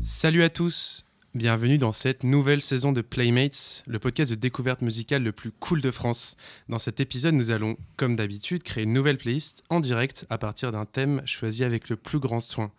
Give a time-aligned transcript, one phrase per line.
[0.00, 5.22] Salut à tous, bienvenue dans cette nouvelle saison de Playmates, le podcast de découverte musicale
[5.22, 6.36] le plus cool de France.
[6.68, 10.72] Dans cet épisode, nous allons, comme d'habitude, créer une nouvelle playlist en direct à partir
[10.72, 12.70] d'un thème choisi avec le plus grand soin.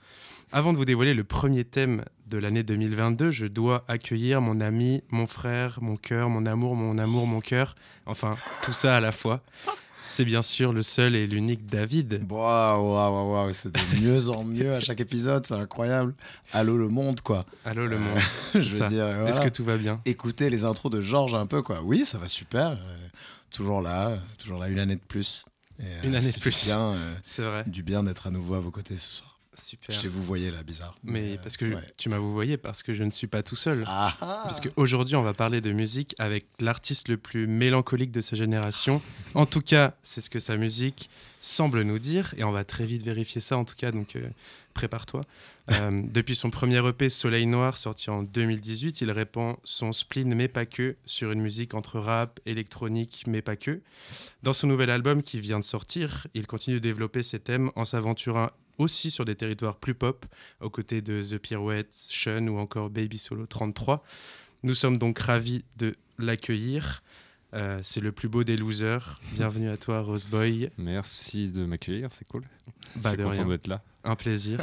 [0.52, 5.02] Avant de vous dévoiler le premier thème de l'année 2022, je dois accueillir mon ami,
[5.10, 7.74] mon frère, mon cœur, mon amour, mon amour, mon cœur,
[8.06, 9.42] enfin tout ça à la fois.
[10.06, 12.26] C'est bien sûr le seul et l'unique David.
[12.30, 16.14] Waouh, waouh, waouh, c'est de mieux en mieux à chaque épisode, c'est incroyable.
[16.52, 17.46] Allô le monde, quoi.
[17.66, 18.18] Allô le monde.
[18.56, 19.30] Euh, je veux dire, voilà.
[19.30, 20.00] Est-ce que tout va bien?
[20.06, 21.82] Écoutez les intros de Georges un peu, quoi.
[21.82, 22.72] Oui, ça va super.
[22.72, 23.08] Euh,
[23.50, 25.46] toujours là, euh, toujours là, une année de plus.
[25.80, 26.66] Et, une année de plus.
[26.66, 27.64] Bien, c'est vrai.
[27.66, 29.33] Du bien d'être à nouveau à vos côtés ce soir.
[29.56, 29.94] Super.
[29.96, 30.96] Je t'ai vous voyez là, bizarre.
[31.04, 31.82] Mais parce que ouais.
[31.98, 33.84] tu m'as vous voyé parce que je ne suis pas tout seul.
[33.88, 34.42] Ah, ah.
[34.46, 39.02] Parce qu'aujourd'hui, on va parler de musique avec l'artiste le plus mélancolique de sa génération.
[39.36, 41.10] En tout cas, c'est ce que sa musique
[41.42, 42.34] semble nous dire.
[42.38, 43.92] Et on va très vite vérifier ça, en tout cas.
[43.92, 44.28] Donc, euh,
[44.74, 45.24] prépare-toi.
[45.72, 50.50] Euh, depuis son premier EP Soleil Noir, sorti en 2018, il répand son spleen, mais
[50.50, 53.80] pas que, sur une musique entre rap, électronique, mais pas que.
[54.42, 57.86] Dans son nouvel album qui vient de sortir, il continue de développer ses thèmes en
[57.86, 60.26] s'aventurant aussi sur des territoires plus pop,
[60.62, 64.04] aux côtés de The Pirouettes, Sean ou encore Baby Solo 33.
[64.64, 67.04] Nous sommes donc ravis de l'accueillir.
[67.54, 69.20] Euh, c'est le plus beau des losers.
[69.34, 70.70] Bienvenue à toi, Roseboy.
[70.78, 72.44] Merci de m'accueillir, c'est cool.
[72.96, 73.48] Bah, Je suis de content rien.
[73.48, 73.84] d'être là.
[74.04, 74.60] Un plaisir.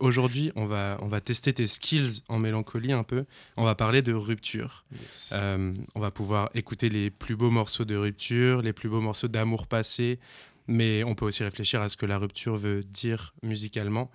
[0.00, 3.24] Aujourd'hui, on va, on va tester tes skills en mélancolie un peu.
[3.56, 4.84] On va parler de rupture.
[5.32, 9.26] Euh, on va pouvoir écouter les plus beaux morceaux de rupture, les plus beaux morceaux
[9.26, 10.20] d'amour passé,
[10.68, 14.10] mais on peut aussi réfléchir à ce que la rupture veut dire musicalement,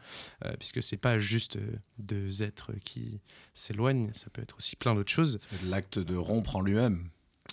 [0.46, 3.20] euh, puisque c'est pas juste euh, deux êtres qui
[3.54, 5.40] s'éloignent, ça peut être aussi plein d'autres choses.
[5.66, 7.10] L'acte de rompre en lui-même.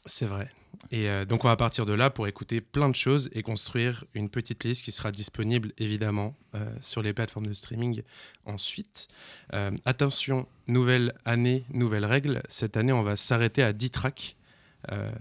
[0.06, 0.50] C'est vrai.
[0.90, 4.04] Et euh, donc on va partir de là pour écouter plein de choses et construire
[4.14, 8.02] une petite playlist qui sera disponible évidemment euh, sur les plateformes de streaming
[8.46, 9.08] ensuite.
[9.52, 12.42] Euh, attention, nouvelle année, nouvelle règle.
[12.48, 14.36] Cette année on va s'arrêter à 10 tracks.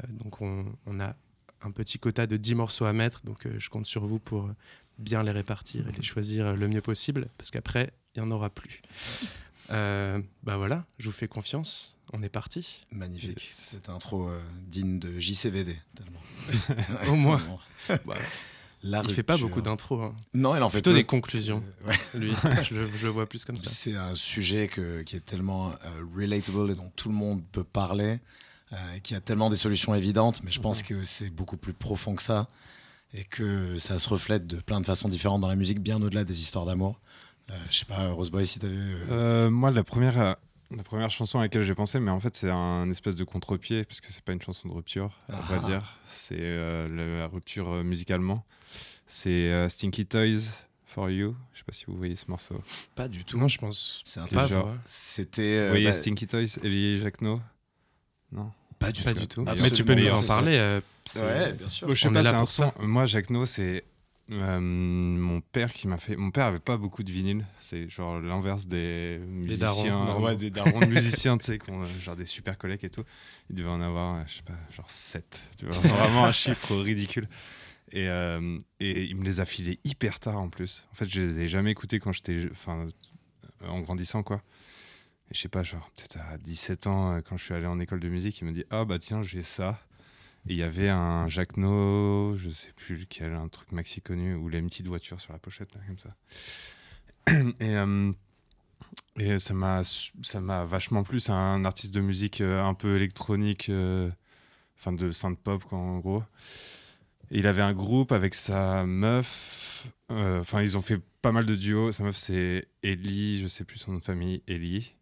[0.08, 1.16] Donc on, on a
[1.62, 4.50] un petit quota de 10 morceaux à mettre, donc euh, je compte sur vous pour
[4.98, 8.50] bien les répartir et les choisir le mieux possible, parce qu'après, il n'y en aura
[8.50, 8.82] plus.
[9.72, 12.82] Euh, bah voilà, je vous fais confiance, on est parti.
[12.92, 13.52] Magnifique.
[13.54, 17.08] Cette intro euh, digne de JCVD, tellement.
[17.08, 17.40] Au moins.
[18.06, 18.16] Bah,
[18.82, 20.16] La il fait pas beaucoup d'intros, hein.
[20.34, 20.96] Non, il en fait plutôt peu.
[20.98, 21.64] des conclusions.
[21.86, 21.96] Ouais.
[22.16, 22.32] lui,
[22.64, 23.68] je, le- je le vois plus comme ça.
[23.70, 25.74] C'est un sujet que- qui est tellement euh,
[26.16, 28.18] relatable et dont tout le monde peut parler,
[28.74, 32.16] euh, qui a tellement des solutions évidentes, mais je pense que c'est beaucoup plus profond
[32.16, 32.48] que ça
[33.14, 36.24] et que ça se reflète de plein de façons différentes dans la musique, bien au-delà
[36.24, 37.00] des histoires d'amour.
[37.52, 38.76] Euh, je sais pas, Roseboy, si t'avais.
[38.76, 40.34] euh, Euh, moi, la première, euh,
[40.70, 43.86] la première chanson à laquelle j'ai pensé, mais en fait, c'est un espèce de contre-pied,
[43.86, 45.68] puisque c'est pas une chanson de rupture, à vrai Ah.
[45.68, 45.98] dire.
[46.12, 48.46] C'est euh, la rupture musicalement.
[49.08, 50.42] C'est euh, Stinky Toys
[50.86, 51.36] for You.
[51.54, 52.62] Je sais pas si vous voyez ce morceau.
[52.94, 53.40] Pas du tout.
[53.40, 54.28] Non, je pense C'est un.
[54.86, 55.42] C'était.
[55.42, 57.42] euh, vous voyez bah, Stinky Toys, Elie Jacquenot
[58.32, 58.52] Non?
[58.80, 59.20] Pas du Pas tout.
[59.20, 59.42] du tout.
[59.42, 60.58] Absolument Mais tu peux nous en parler.
[60.58, 61.88] euh, c'est- Ouais, bien sûr.
[61.88, 62.74] Bon, je sais On pas, est là c'est un pour son.
[62.80, 63.84] Moi, Jacquenot, c'est.
[64.32, 66.16] euh, mon père qui m'a fait.
[66.16, 67.46] Mon père avait pas beaucoup de vinyle.
[67.60, 69.58] C'est genre l'inverse des musiciens.
[70.06, 70.86] darons, ouais, des darons de
[71.26, 73.04] musiciens, tu sais, qui ont, euh, genre des super collègues et tout.
[73.50, 75.44] Il devait en avoir, euh, je sais pas, genre 7.
[75.58, 77.28] Tu vois, vraiment un chiffre ridicule.
[77.92, 80.84] Et, euh, et il me les a filés hyper tard en plus.
[80.92, 82.48] En fait, je les ai jamais écoutés quand j'étais.
[82.52, 82.88] Enfin,
[83.68, 84.42] en grandissant, quoi.
[85.32, 88.00] Je sais pas, genre, peut-être à 17 ans, euh, quand je suis allé en école
[88.00, 89.80] de musique, il me dit Ah bah tiens, j'ai ça.
[90.46, 94.56] Il y avait un Jacquenot, je sais plus lequel, un truc maxi connu, où il
[94.56, 96.16] a une petite voiture sur la pochette, là, comme ça.
[97.60, 98.12] Et, euh,
[99.18, 101.20] et ça m'a vachement plu.
[101.20, 104.10] C'est un artiste de musique euh, un peu électronique, euh,
[104.80, 106.24] enfin de synth pop, quoi, en gros.
[107.30, 109.86] Il avait un groupe avec sa meuf.
[110.10, 111.92] Enfin, ils ont fait pas mal de duos.
[111.92, 114.94] Sa meuf, c'est Ellie, je sais plus son nom de famille, Ellie.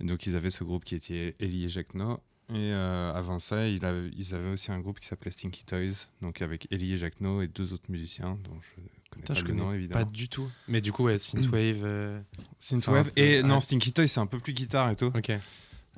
[0.00, 2.20] Et donc, ils avaient ce groupe qui était Ellie et Jacquenot.
[2.50, 6.06] Et euh, avant ça, il avait- ils avaient aussi un groupe qui s'appelait Stinky Toys,
[6.22, 9.40] donc avec Ellie et Jacquenot et deux autres musiciens dont je connais Putain, pas je
[9.44, 10.10] le connais nom pas évidemment.
[10.12, 10.48] du tout.
[10.68, 11.80] Mais du coup, ouais, Synthwave.
[11.82, 12.20] euh,
[12.60, 13.10] Synthwave.
[13.16, 13.42] Et ouais.
[13.42, 15.10] non, Stinky Toys, c'est un peu plus guitare et tout.
[15.16, 15.30] Ok.
[15.30, 15.40] Et,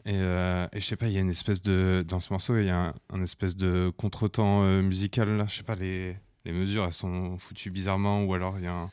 [0.06, 2.02] euh, et je sais pas, il y a une espèce de.
[2.06, 5.36] Dans ce morceau, il y a un, un espèce de contretemps euh, musical.
[5.36, 5.44] Là.
[5.48, 6.16] Je sais pas, les,
[6.46, 8.24] les mesures, elles sont foutues bizarrement.
[8.24, 8.90] Ou alors, il y a un.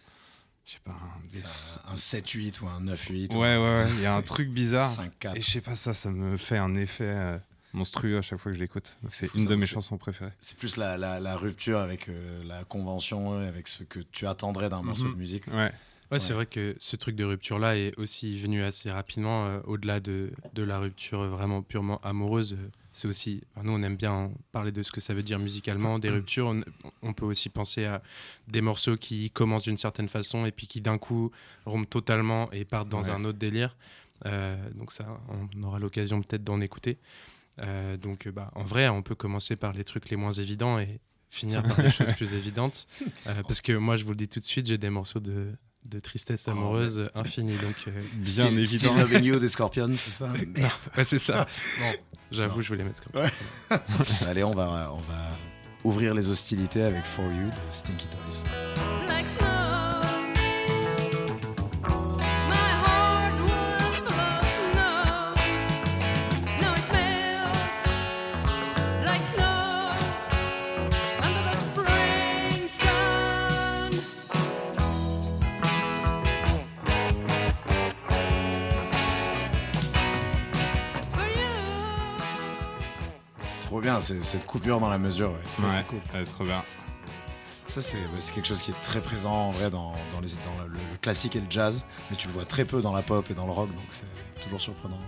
[0.65, 0.91] Je sais pas.
[0.91, 1.43] un- des-
[1.91, 3.33] un 7-8 ou un 9-8.
[3.33, 3.87] Ouais, ouais, ouais.
[3.91, 4.89] Il y a un truc bizarre.
[4.89, 5.35] 5-4.
[5.37, 7.37] Et je sais pas, ça, ça me fait un effet euh,
[7.73, 8.97] monstrueux à chaque fois que je l'écoute.
[9.07, 10.31] C'est une ça, de mes chansons préférées.
[10.41, 14.25] C'est plus la, la, la rupture avec euh, la convention, euh, avec ce que tu
[14.25, 15.13] attendrais d'un morceau Mhm.
[15.13, 15.47] de musique.
[15.47, 15.71] Ouais.
[16.15, 19.99] Ouais, c'est vrai que ce truc de rupture-là est aussi venu assez rapidement, euh, au-delà
[19.99, 22.57] de, de, la rupture vraiment purement amoureuse.
[22.91, 26.09] C'est aussi, nous, on aime bien parler de ce que ça veut dire musicalement, des
[26.09, 26.47] ruptures.
[26.47, 26.61] On,
[27.01, 28.01] on peut aussi penser à
[28.47, 31.31] des morceaux qui commencent d'une certaine façon et puis qui d'un coup
[31.65, 33.09] rompent totalement et partent dans Ouais.
[33.09, 33.75] un autre délire.
[34.25, 36.97] Euh, donc ça, on aura l'occasion peut-être d'en écouter.
[37.59, 40.99] Euh, donc, bah, en vrai, on peut commencer par les trucs les moins évidents et
[41.29, 42.87] finir par les choses plus évidentes.
[43.27, 45.53] Euh, parce que moi, je vous le dis tout de suite, j'ai des morceaux de,
[45.85, 47.55] de tristesse Oh, amoureuse infinie.
[47.57, 48.93] Donc, euh, Bien Still, évident.
[48.93, 51.45] Still Loving You des Scorpions, c'est ça non, ouais, c'est ça.
[51.79, 51.93] Bon,
[52.31, 53.29] j'avoue, je voulais mettre Ouais.
[53.69, 53.83] ça.
[54.29, 55.29] Allez, on va, on va
[55.83, 58.43] ouvrir les hostilités avec For You de Stinky Toys.
[83.97, 85.31] Bien, cette coupure dans la mesure.
[85.31, 85.37] ouais.
[85.43, 85.99] Très, très Ouais, cool.
[86.19, 86.63] ouais, trop bien.
[87.67, 87.97] Ça, c'est
[88.33, 91.35] quelque chose qui est très présent en vrai dans, dans, les, dans le, le classique
[91.35, 93.51] et le jazz, mais tu le vois très peu dans la pop et dans le
[93.51, 94.05] rock, donc c'est
[94.43, 94.99] toujours surprenant.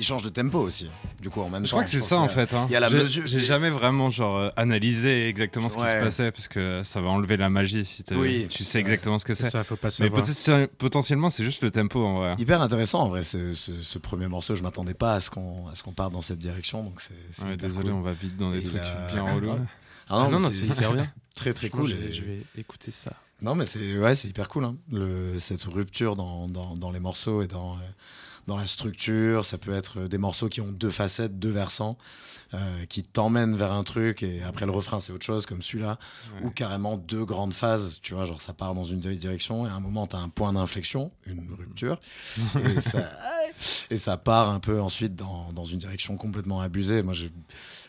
[0.00, 0.88] Il change de tempo aussi,
[1.20, 1.76] du coup, en même Je temps.
[1.76, 2.54] crois que c'est ça en fait.
[2.54, 2.64] hein.
[2.70, 5.82] il y a la J'ai- mesure- J'ai jamais vraiment genre euh, analysé exactement ce qui
[5.86, 8.46] se passait parce que ça va enlever la magie si Oui.
[8.48, 10.68] tu sais exactement ce que C'est ça, faut pas Mais savoir.
[10.78, 12.34] potentiellement c'est juste le tempo en vrai.
[12.38, 14.54] Hyper intéressant en vrai, ce, ce- ce premier morceau.
[14.54, 17.12] Je m'attendais pas à ce qu'on à ce qu'on parte dans cette direction, donc c'est.
[17.30, 17.94] c'est Ouais, hyper désolé, cool.
[17.98, 19.50] on va vite dans des Et trucs la- bien relous.
[19.52, 21.12] Ah Ah non, non, c'est hyper bien.
[21.36, 21.88] Très très cool.
[22.10, 23.12] je vais écouter ça.
[23.42, 24.64] Non, mais c'est ouais, c'est hyper cool.
[24.64, 24.76] hein.
[24.90, 27.80] Le, cette rupture dans, dans, dans les morceaux et dans, euh,
[28.46, 31.96] dans la structure, ça peut être des morceaux qui ont deux facettes, deux versants,
[32.54, 35.98] euh, qui t'emmènent vers un truc et après le refrain c'est autre chose, comme celui-là,
[36.34, 36.46] Ouais.
[36.46, 38.00] ou carrément deux grandes phases.
[38.02, 40.52] Tu vois, genre ça part dans une direction et à un moment t'as un point
[40.52, 42.00] d'inflexion, une rupture,
[42.76, 43.08] et ça,
[43.90, 47.02] et ça part un peu ensuite dans, dans une direction complètement abusée.
[47.02, 47.14] Moi,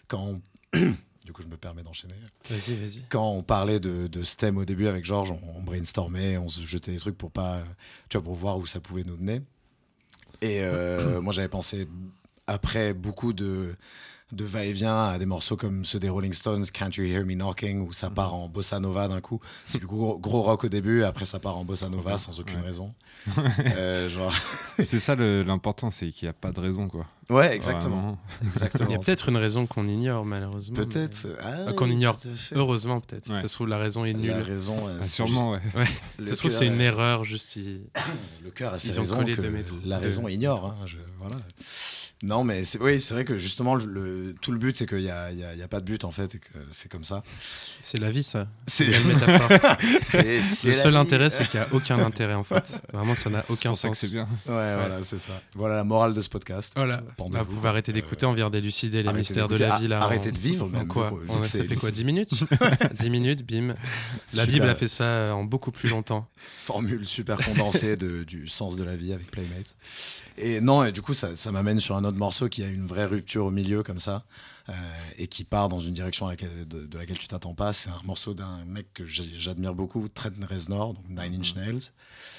[0.07, 0.41] quand on-
[1.25, 2.15] du coup, je me permets d'enchaîner
[2.49, 3.03] Vas-y, vas-y.
[3.09, 4.07] quand on parlait de,
[4.37, 7.63] thème au début avec Georges, on, on brainstormait, on se jetait des trucs pour pas,
[8.09, 9.41] tu vois, pour voir où ça pouvait nous mener.
[10.41, 11.87] Et euh, moi, j'avais pensé
[12.47, 13.75] après beaucoup de
[14.31, 17.81] de va-et-vient à des morceaux comme ceux des Rolling Stones, Can't You Hear Me Knocking,
[17.87, 19.39] où ça part en bossa nova d'un coup.
[19.67, 22.59] C'est du gros, gros rock au début, après ça part en bossa nova sans aucune
[22.59, 22.65] Ouais.
[22.65, 22.93] raison.
[23.77, 24.33] Euh, genre...
[24.83, 27.05] C'est ça l'important, c'est qu'il n'y a pas de raison quoi.
[27.29, 28.17] Ouais, exactement.
[28.79, 30.75] Il y a peut-être une raison qu'on ignore, malheureusement.
[30.75, 31.27] Peut-être.
[31.27, 32.17] mais- Ah Enfin, qu'on ignore.
[32.53, 33.29] Heureusement, peut-être.
[33.29, 33.35] Ouais.
[33.39, 34.31] Ça se trouve, la raison est nulle.
[34.31, 34.87] La raison.
[34.87, 35.59] euh, Ah, c'est sûrement, ouais.
[36.19, 37.81] juste- Ça se trouve, c'est une erreur, juste si.
[38.43, 40.65] Le cœur a ses raisons que la raison ignore.
[40.65, 41.35] hein, je- voilà.
[42.23, 44.99] Non, mais c'est oui, c'est vrai que justement, le, le- tout le but, c'est qu'il
[44.99, 46.49] n'y a, il y a- il y a pas de but en fait, et que
[46.69, 47.23] c'est comme ça.
[47.81, 48.47] C'est la vie, ça.
[48.67, 48.85] C'est
[50.13, 50.97] Le la seul vie.
[50.97, 52.81] intérêt, c'est qu'il n'y a aucun intérêt, en fait.
[52.93, 53.97] Vraiment, ça n'a aucun sens.
[53.99, 54.23] c'est bien.
[54.47, 55.41] Ouais, voilà, c'est ça.
[55.55, 56.73] Voilà la morale de ce podcast.
[56.75, 57.03] Voilà.
[57.17, 57.69] Pendant Bah, vous, vous pouvez quoi.
[57.71, 59.87] arrêter d'écouter, on vient d'élucider les Arrêtez mystères de la vie.
[59.87, 62.03] Là, arrêtez en- de vivre, En même, quoi vu que On- Ça fait quoi 10
[62.03, 62.33] minutes
[62.93, 63.73] 10 minutes, bim.
[64.33, 64.47] La Super.
[64.47, 66.27] Bible a fait ça euh, en beaucoup plus longtemps.
[66.63, 69.75] Formule super condensée de, du sens de la vie avec Playmates.
[70.37, 72.85] Et non, et du coup, ça, ça m'amène sur un autre morceau qui a une
[72.87, 74.23] vraie rupture au milieu, comme ça,
[74.69, 74.73] euh,
[75.17, 77.73] et qui part dans une direction à laquelle- de, de laquelle tu t'attends pas.
[77.73, 81.75] C'est un morceau d'un mec que j'admire beaucoup, Trent Reznor, donc Nine Inch Nails.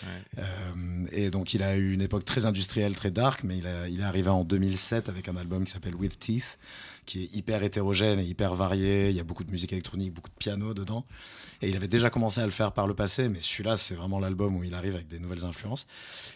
[0.04, 0.08] Ouais.
[0.38, 3.88] Euh, et donc, il a eu une époque très industrielle, très dark, mais il, a-
[3.88, 6.58] il est arrivé en 2007 avec un album qui s'appelle With Teeth,
[7.04, 9.10] qui est hyper hétérogène et hyper varié.
[9.10, 11.04] Il y a beaucoup de musique électronique, beaucoup de piano dedans.
[11.60, 14.18] Et il avait déjà commencé à le faire par le passé, mais celui-là, c'est vraiment
[14.18, 15.86] l'album où il arrive avec des nouvelles influences.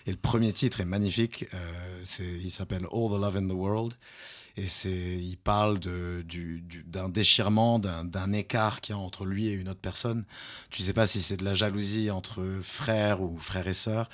[0.06, 1.46] Et le premier titre est magnifique.
[1.54, 3.94] euh, il s'appelle All the Love in the World.
[4.56, 9.80] Et il parle d'un déchirement, d'un, écart qu'il y a entre lui et une autre
[9.80, 10.24] personne.
[10.70, 14.08] Tu sais pas si c'est de la jalousie entre frères ou frères et sœurs,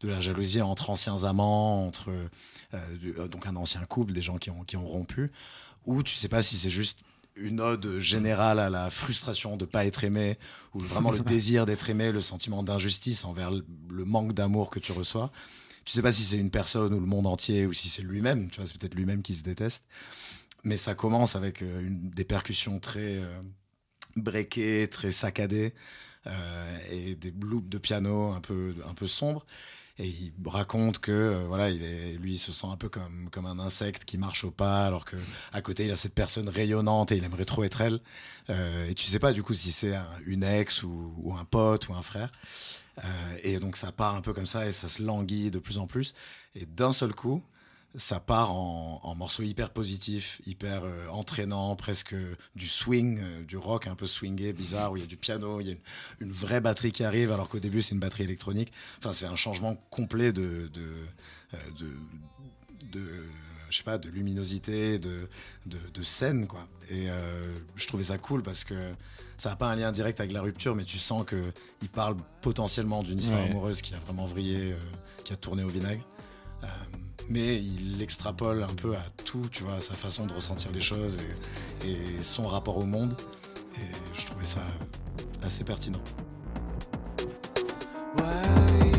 [0.00, 2.28] de la jalousie entre anciens amants, entre euh,
[2.74, 5.32] euh, donc un ancien couple, des gens qui ont rompu,
[5.86, 7.00] ou tu sais pas si c'est juste
[7.36, 10.38] une ode générale à la frustration de pas être aimé,
[10.74, 14.92] ou vraiment le désir d'être aimé, le sentiment d'injustice envers le, manque d'amour que tu
[14.92, 15.30] reçois.
[15.84, 18.50] Tu sais pas si c'est une personne ou le monde entier, ou si c'est lui-même,
[18.50, 19.84] tu vois, c'est peut-être lui-même qui se déteste.
[20.64, 23.40] Mais ça commence avec euh, une, des percussions très euh,
[24.16, 25.74] breakées, très saccadées,
[26.26, 29.46] euh, et des loops de piano un peu, un peu sombres.
[29.98, 33.58] Et il raconte que euh, voilà, lui, il se sent un peu comme, comme un
[33.58, 35.16] insecte qui marche au pas, alors que
[35.52, 38.00] à côté, il a cette personne rayonnante et il aimerait trop être elle.
[38.50, 41.44] Euh, et tu sais pas du coup si c'est un- une ex ou, ou un
[41.46, 42.30] pote ou un frère.
[43.04, 45.78] Euh, et donc ça part un peu comme ça et ça se languit de plus
[45.78, 46.14] en plus.
[46.54, 47.42] Et d'un seul coup,
[47.96, 52.14] ça part en, en morceaux hyper positifs, hyper euh, entraînants, presque
[52.54, 55.60] du swing, euh, du rock un peu swingé, bizarre, où il y a du piano,
[55.60, 58.24] il y a une, une vraie batterie qui arrive, alors qu'au début c'est une batterie
[58.24, 58.72] électronique.
[58.98, 60.88] Enfin, c'est un changement complet de, de,
[61.54, 61.90] euh, de,
[62.92, 63.24] de,
[63.70, 65.28] je sais pas, de luminosité, de,
[65.66, 66.66] de, de scène, quoi.
[66.88, 67.42] Et euh,
[67.76, 68.74] je trouvais ça cool parce que
[69.38, 71.42] ça n'a pas un lien direct avec la rupture, mais tu sens que
[71.82, 73.50] il parle potentiellement d'une histoire Ouais.
[73.50, 74.78] amoureuse qui a vraiment vrillé, euh,
[75.24, 76.02] qui a tourné au vinaigre.
[76.62, 76.66] Euh,
[77.28, 81.20] mais il l'extrapole un peu à tout, tu vois, sa façon de ressentir les choses
[81.84, 83.14] et, et son rapport au monde.
[83.78, 84.62] Et je trouvais ça
[85.42, 86.00] assez pertinent.
[88.18, 88.95] Est-ce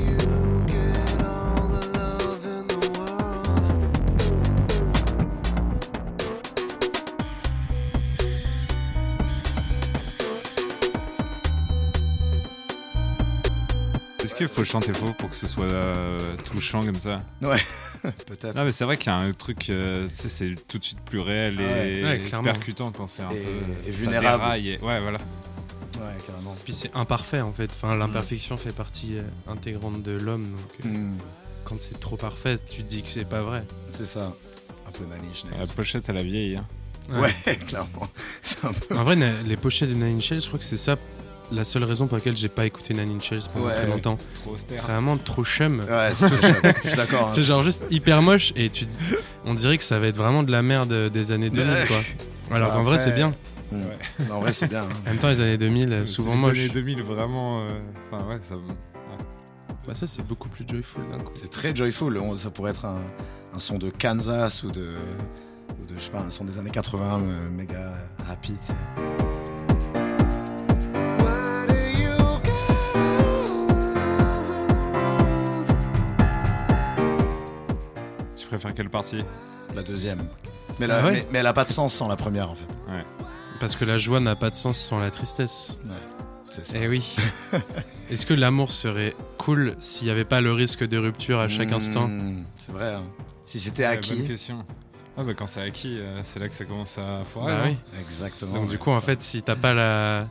[14.38, 17.24] qu'il faut chanter faux pour que ce soit euh, touchant comme ça?
[18.28, 18.56] Peut-être.
[18.56, 20.84] Non, mais c'est vrai qu'il y a un truc, euh, tu sais, c'est tout de
[20.84, 21.90] suite plus réel Ah ouais.
[21.92, 22.44] et Ouais, clairement.
[22.46, 23.50] percutant quand c'est un Et- peu.
[23.88, 24.44] et vulnérable.
[24.66, 25.18] et- Ouais, voilà.
[26.00, 26.56] Ouais, carrément.
[26.64, 27.72] Puis c'est imparfait en fait.
[27.72, 30.44] Enfin, l'imperfection fait partie euh, intégrante de l'homme.
[30.44, 31.18] Donc Hmm,
[31.66, 33.64] quand c'est trop parfait, tu te dis que c'est pas vrai.
[33.92, 34.34] c'est ça.
[34.88, 36.56] Un peu Nine Inch La pochette, elle a vieilli.
[36.58, 36.66] Hein.
[37.10, 37.34] Ouais,
[37.68, 38.08] clairement.
[38.42, 39.16] C'est un peu- En vrai,
[39.46, 40.98] les pochettes de Nine Inch Nails, je crois que c'est ça
[41.52, 43.74] la seule raison pour laquelle j'ai pas écouté Nine Inch Nails pendant Ouais.
[43.76, 44.18] très longtemps.
[44.44, 45.80] Trop C'est vraiment trop chum.
[45.80, 46.28] Ouais, c'est.
[46.84, 47.28] Je suis d'accord.
[47.28, 47.32] hein.
[47.32, 48.98] C'est genre juste hyper moche et tu dis-
[49.46, 51.86] on dirait que ça va être vraiment de la merde des années 2000 Ouais.
[51.88, 52.56] quoi.
[52.56, 53.34] Alors qu'en vrai c'est bien.
[54.32, 54.82] En vrai, c'est bien.
[54.84, 54.90] hein.
[55.06, 56.58] En même temps les années 2000 euh, souvent les moche.
[56.60, 57.62] années 2000, vraiment.
[57.62, 57.70] euh,
[58.12, 58.56] Enfin, ouais, ça.
[59.86, 61.32] Bah ça c'est beaucoup plus joyful d'un coup.
[61.36, 62.18] C'est très joyful.
[62.18, 63.00] On- Ça pourrait être un,
[63.54, 64.96] un son de Kansas ou de,
[65.82, 67.94] ou de, je sais pas, un son des années 80, euh, méga
[68.28, 68.58] rapide.
[78.78, 79.24] Quelle partie
[79.76, 80.20] La deuxième.
[80.80, 82.56] Mais, la- Ah ouais mais, mais elle a pas de sens sans la première, en
[82.56, 82.68] fait.
[83.60, 85.80] Parce que la joie n'a pas de sens sans la tristesse.
[86.52, 86.78] C'est ça.
[86.80, 87.16] Eh oui.
[88.12, 91.72] Est-ce que l'amour serait cool s'il n'y avait pas le risque de rupture à chaque
[91.72, 92.10] Hmm, instant?
[92.60, 92.94] C'est vrai.
[92.94, 93.04] hein.
[93.46, 94.16] Si c'était acquis.
[94.16, 94.64] Bonne question.
[95.18, 97.52] Ah, bah, quand c'est acquis, euh, c'est là que ça commence à foirer.
[97.54, 97.76] Bah oui.
[98.00, 98.54] Exactement.
[98.54, 100.28] Donc du coup en fait si t'as pas la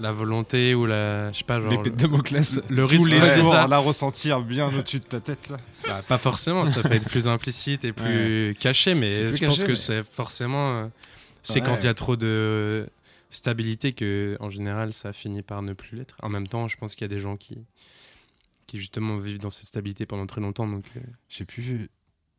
[0.00, 2.60] la volonté ou la je sais pas genre L'épée de Damoclès.
[2.68, 3.66] le risque les jours, ça.
[3.66, 5.56] la ressentir bien au-dessus de ta tête, là.
[5.88, 9.68] Bah, pas forcément, ça peut être plus implicite et plus caché, mais je pense que
[9.70, 10.70] mais- c'est forcément.
[10.84, 10.88] euh,
[11.42, 11.66] c'est Ouais.
[11.66, 12.88] quand il y a trop de
[13.30, 16.16] stabilité que, en général, ça finit par ne plus l'être.
[16.22, 17.58] En même temps, je pense qu'il y a des gens qui,
[18.66, 20.66] qui justement vivent dans cette stabilité pendant très longtemps.
[20.66, 21.88] Donc, euh, J'ai plus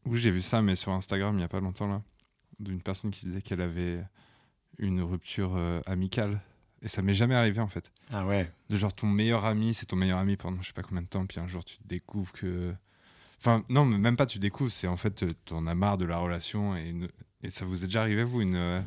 [0.06, 2.02] où j'ai vu ça, mais sur Instagram il y a pas longtemps là,
[2.60, 4.00] d'une personne qui disait qu'elle avait
[4.78, 6.40] une rupture euh, amicale.
[6.82, 7.92] Et ça m'est jamais arrivé en fait.
[8.12, 8.50] Ah ouais.
[8.70, 11.08] De genre ton meilleur ami, c'est ton meilleur ami pendant je sais pas combien de
[11.08, 12.74] temps, puis un jour tu découvres que.
[13.42, 16.06] Enfin, non, mais même pas tu découvres, c'est en fait euh, t'en as marre de
[16.06, 17.08] la relation et, une-
[17.42, 18.82] et ça vous est déjà arrivé vous une euh,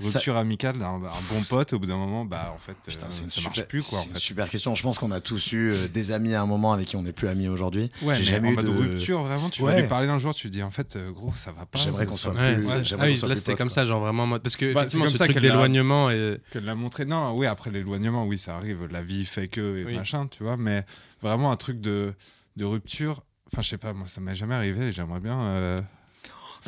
[0.00, 3.06] Ça- rupture amicale d'un un bon pote au bout d'un moment, bah en fait Putain,
[3.06, 3.98] euh, ça super, marche plus quoi.
[3.98, 4.18] c'est En une fait.
[4.18, 4.74] super question.
[4.74, 7.02] Je pense qu'on a tous eu euh, des amis à un moment avec qui on
[7.04, 7.92] n'est plus amis aujourd'hui.
[8.02, 9.82] Ouais, J'ai mais jamais en eu de- rupture vraiment, tu vas Ouais.
[9.82, 11.78] lui parler d'un jour, tu dis en fait euh, gros ça va pas.
[11.78, 13.74] J'aimerais ça- qu'on soit ouais, plus- ah oui, qu'on soit là c'était comme quoi.
[13.74, 14.42] ça, genre vraiment en mode.
[14.42, 16.10] Parce que Bah, effectivement, c'est comme ce ça truc d'éloignement.
[16.10, 16.38] Et...
[16.50, 17.04] que de la montrer.
[17.04, 18.86] Non, oui, après l'éloignement, oui, ça arrive.
[18.90, 19.94] La vie fait que et Oui.
[19.94, 20.56] machin, tu vois.
[20.56, 20.84] Mais
[21.20, 22.14] vraiment un truc de,
[22.56, 23.22] de rupture.
[23.52, 24.86] Enfin, je sais pas, moi, ça m'est jamais arrivé.
[24.86, 25.40] et J'aimerais bien.
[25.40, 25.80] euh,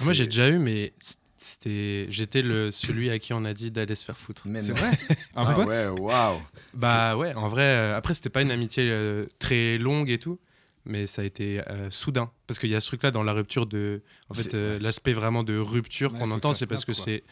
[0.03, 0.93] Moi j'ai déjà eu, mais
[1.38, 4.43] c'était j'étais le celui à qui on a dit d'aller se faire foutre.
[4.47, 4.79] Mais C'est non.
[4.79, 4.91] vrai
[5.37, 6.43] Un Ah pote ouais, waouh.
[6.75, 10.38] Bah ouais, en vrai, euh, après c'était pas une amitié euh, très longue et tout,
[10.85, 12.31] mais ça a été euh, soudain.
[12.47, 14.03] Parce qu'il y a ce truc-là dans la rupture de...
[14.29, 16.67] En fait, C'est- euh, l'aspect vraiment de rupture Ouais, qu'on faut que entend, ça c'est
[16.67, 17.05] parce snappe, que quoi.
[17.05, 17.25] c'est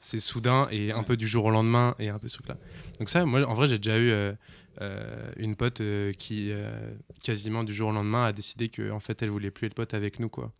[0.00, 1.04] c'est soudain et un Ouais.
[1.04, 2.56] peu du jour au lendemain et un peu ce truc-là.
[2.98, 4.32] Donc ça, moi, en vrai, j'ai déjà eu euh,
[4.80, 9.00] euh, une pote euh, qui, euh, quasiment du jour au lendemain, a décidé que en
[9.00, 10.52] fait, elle voulait plus être pote avec nous, quoi.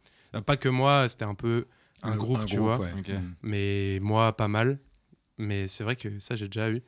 [0.46, 1.66] Pas que moi, c'était un peu
[2.02, 2.78] un Le- groupe, tu vois.
[2.78, 2.92] ouais.
[2.98, 3.08] Ok.
[3.08, 3.34] Mm.
[3.42, 4.78] Mais moi, pas mal.
[5.38, 6.82] Mais c'est vrai que ça, j'ai déjà eu.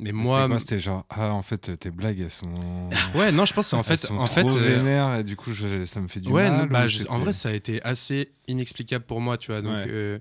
[0.00, 2.88] Mais moi, c'était genre, ah, en fait, tes blagues, elles sont.
[3.14, 5.34] Ouais, non, je pense en elles fait, sont en fait, trop euh, vénères, et du
[5.34, 6.60] coup, je- ça me fait du ouais, mal.
[6.60, 9.60] non, bah, je- en vrai, ça a été assez inexplicable pour moi, tu vois.
[9.62, 9.86] Donc, Ouais.
[9.88, 10.18] euh,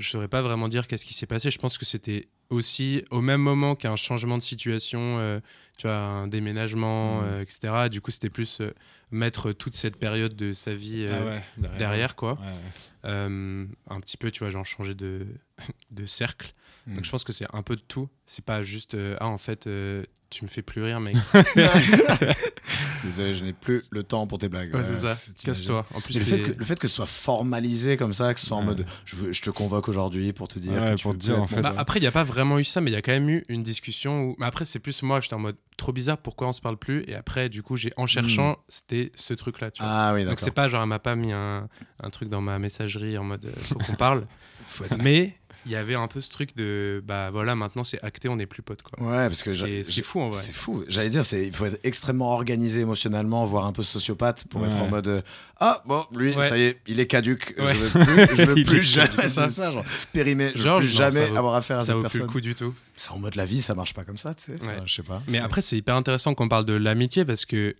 [0.00, 1.50] je saurais pas vraiment dire qu'est-ce qui s'est passé.
[1.52, 5.40] Je pense que c'était aussi au même moment qu'un changement de situation, euh,
[5.78, 7.26] tu vois, un déménagement, Mhm.
[7.26, 7.88] euh, etc.
[7.90, 8.72] Du coup, c'était plus euh,
[9.10, 11.42] mettre toute cette période de sa vie Ah ouais,
[11.78, 12.34] derrière, quoi.
[12.34, 13.10] Ouais, ouais.
[13.88, 15.26] Un petit peu, tu vois, genre changer de,
[15.90, 16.54] de cercle.
[16.86, 16.94] Mm.
[16.96, 18.08] Donc je pense que c'est un peu de tout.
[18.26, 21.14] C'est pas juste euh, ah en fait euh, tu me fais plus rire mec.
[23.04, 24.72] Désolé, je n'ai plus le temps pour tes blagues.
[24.74, 25.16] Ouais, Ouais, c'est ça.
[25.44, 25.84] Casse-toi.
[25.94, 28.40] En plus Mais le fait, que, le fait que ce soit formalisé comme ça, que
[28.40, 30.72] ce soit en mode je, veux- je te convoque aujourd'hui pour te dire.
[30.72, 31.60] Ouais, que tu pour veux te dire, en fait.
[31.60, 33.28] Bah, après, il n'y a pas vraiment eu ça, mais il y a quand même
[33.28, 34.36] eu une discussion où.
[34.38, 37.02] Mais après, c'est plus moi, j'étais en mode trop bizarre, pourquoi on se parle plus?
[37.08, 39.70] Et après, du coup, j'ai en cherchant, c'était ce truc-là.
[39.72, 39.90] tu vois.
[39.92, 41.68] ah oui, Donc, c'est pas genre, elle m'a pas mis un,
[42.02, 44.26] un truc dans ma messagerie en mode euh, faut qu'on parle.
[44.64, 48.02] Faut être- mais il y avait un peu ce truc de bah voilà, maintenant c'est
[48.02, 48.82] acté, on n'est plus potes.
[48.82, 48.98] Quoi.
[49.04, 50.42] Ouais, parce que Ce qui j'ai- est- ce qui est fou en vrai.
[50.42, 50.84] C'est fou.
[50.88, 54.76] J'allais dire, c'est il faut être extrêmement organisé émotionnellement, voire un peu sociopathe pour être
[54.76, 55.22] en mode euh,
[55.60, 56.48] ah bon lui Ouais.
[56.48, 57.54] ça y est, il est caduque.
[57.58, 57.74] Ouais.
[57.74, 59.08] Je veux plus, je veux plus jamais.
[59.14, 59.50] C'est ça.
[59.50, 60.52] ça, genre périmé.
[60.54, 62.40] Je veux plus jamais ça vaut- avoir affaire à Ça cette vaut plus le coup
[62.40, 62.74] du tout.
[62.96, 64.58] C'est en mode la vie, ça marche pas comme ça, tu sais.
[64.60, 65.22] Enfin, je sais pas.
[65.28, 67.74] Mais C'est- après, c'est hyper intéressant qu'on parle de l'amitié parce que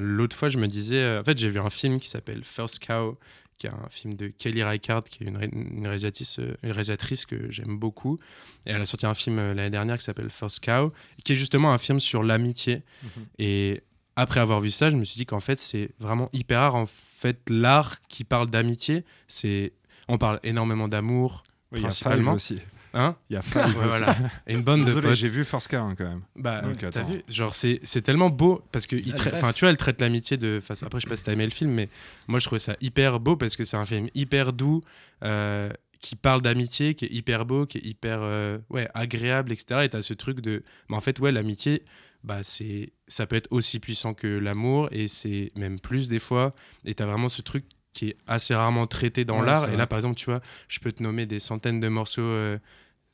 [0.00, 0.96] l'autre fois, je me disais.
[0.96, 3.16] euh, En fait, j'ai vu un film qui s'appelle First Cow,
[3.58, 6.70] qui est un film de Kelly Reichardt, qui est une, ré- une réalisatrice, euh, une
[6.70, 8.18] réalisatrice que j'aime beaucoup.
[8.66, 10.92] Et elle a sorti un film euh, l'année dernière qui s'appelle First Cow,
[11.24, 12.82] qui est justement un film sur l'amitié.
[13.02, 13.10] Mhm.
[13.38, 13.82] Et
[14.16, 16.74] après avoir vu ça, je me suis dit qu'en fait, c'est vraiment hyper rare.
[16.76, 19.72] En fait, l'art qui parle d'amitié, c'est.
[20.08, 22.32] On parle énormément d'amour, Oui, principalement.
[22.32, 22.58] aussi.
[23.00, 23.88] Hein Il y a Ouais, Five aussi.
[23.88, 24.16] voilà.
[24.46, 25.16] Et une bande de Désolé, potes.
[25.16, 26.22] j'ai vu First Car hein, quand même.
[26.36, 27.04] Bah, Donc, t'as attends.
[27.04, 30.00] vu Genre, c'est c'est tellement beau parce que, il Ah, enfin, tu vois, elle traite
[30.00, 30.86] l'amitié de façon.
[30.86, 31.88] Après, je sais pas si t'as aimé le film, mais
[32.26, 34.82] moi, je trouvais ça hyper beau parce que c'est un film hyper doux
[35.22, 39.80] euh, qui parle d'amitié, qui est hyper beau, qui est hyper euh, ouais, agréable, etc.
[39.84, 40.62] Et t'as ce truc de.
[40.88, 41.82] Mais en fait, ouais, l'amitié,
[42.24, 46.54] bah, c'est ça peut être aussi puissant que l'amour et c'est même plus des fois.
[46.84, 47.64] Et t'as vraiment ce truc
[47.94, 49.60] qui est assez rarement traité dans Ouais, l'art.
[49.62, 49.76] c'est Et vrai.
[49.78, 52.58] là, par exemple, tu vois, je peux te nommer des centaines de morceaux euh,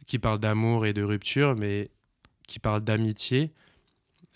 [0.06, 1.90] qui parlent d'amour et de rupture, mais
[2.46, 3.52] qui parlent d'amitié,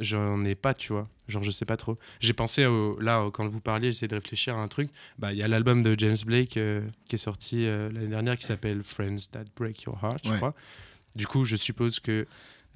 [0.01, 1.09] j'en ai pas, tu vois.
[1.29, 1.99] Genre, je sais pas trop.
[2.21, 4.89] J'ai pensé, au, là, quand vous parliez, j'essayais de réfléchir à un truc.
[5.19, 8.37] Bah, il y a l'album de James Blake euh, qui est sorti euh, l'année dernière
[8.39, 10.37] qui s'appelle Friends That Break Your Heart, je Ouais.
[10.39, 10.55] crois.
[11.17, 12.27] Du coup, je suppose que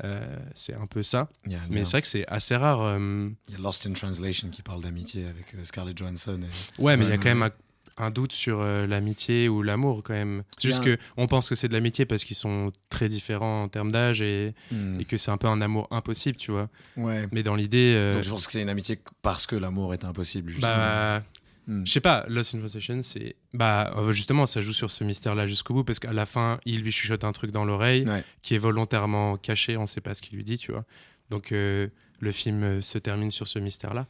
[0.05, 1.29] euh, c'est un peu ça.
[1.71, 2.99] Mais c'est vrai que c'est assez rare.
[2.99, 6.41] il y a Lost in Translation qui parle d'amitié avec Scarlett Johansson.
[6.43, 7.51] et- Ouais, mais il y Ouais, a quand même un,
[7.99, 10.43] un doute sur euh, l'amitié ou l'amour quand même.
[10.57, 13.69] C'est juste que on pense que c'est de l'amitié parce qu'ils sont très différents en
[13.69, 14.99] termes d'âge et, Hmm.
[15.01, 16.69] et que c'est un peu un amour impossible, tu vois.
[16.97, 17.29] Ouais.
[17.33, 20.05] Mais dans l'idée, euh, Donc je pense que c'est une amitié parce que l'amour est
[20.05, 20.51] impossible.
[20.53, 20.73] justement.
[20.73, 21.23] bah,
[21.69, 25.47] je sais pas, Lost in Translation, c'est bah euh, justement ça joue sur ce mystère-là
[25.47, 28.25] jusqu'au bout parce qu'à la fin, il lui chuchote un truc dans l'oreille Ouais.
[28.43, 30.85] qui est volontairement caché, on sait pas ce qu'il lui dit, tu vois.
[31.31, 31.87] Donc euh,
[32.19, 34.07] le film se termine sur ce mystère-là.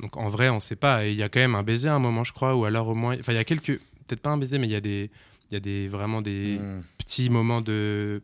[0.00, 1.06] Donc en vrai, on sait pas.
[1.06, 2.88] Et il y a quand même un baiser à un moment, je crois, ou alors
[2.88, 4.80] au moins, enfin il y a quelques, peut-être pas un baiser, mais il y a
[4.80, 5.10] des,
[5.50, 6.80] il y a des vraiment des Hmm.
[6.98, 8.22] petits moments de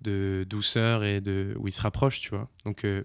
[0.00, 2.48] de douceur et de où ils se rapprochent, tu vois.
[2.64, 3.02] Donc euh,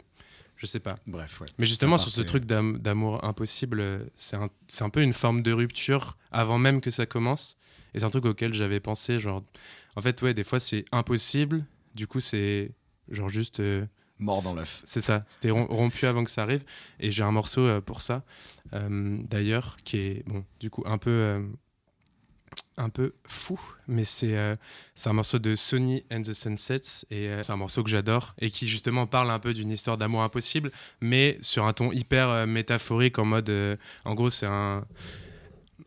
[0.56, 0.96] je sais pas.
[1.06, 1.48] Bref, ouais.
[1.60, 4.50] Mais justement, sur ce truc d'am- d'amour impossible, c'est un,
[4.82, 7.58] un peu une forme de rupture avant même que ça commence.
[7.93, 9.20] Et c'est un truc auquel j'avais pensé.
[9.20, 9.43] Genre,
[9.96, 11.63] en fait, ouais, des fois, c'est impossible.
[11.93, 12.72] Du coup, c'est
[13.10, 13.60] genre juste.
[13.60, 13.86] euh,
[14.19, 14.82] Mort dans l'œuf.
[14.84, 16.63] c'est ça, c'était rom- rompu avant que ça arrive.
[16.99, 18.23] Et j'ai un morceau euh, pour ça,
[18.73, 21.41] euh, d'ailleurs, qui est, bon, du coup, un peu, euh,
[22.77, 27.58] un peu fou, mais c'est un morceau de Sony and the Sunsets, et c'est un
[27.58, 31.65] morceau que j'adore, et qui justement parle un peu d'une histoire d'amour impossible, mais sur
[31.65, 33.51] un ton hyper métaphorique, en mode,
[34.06, 34.86] en gros, c'est un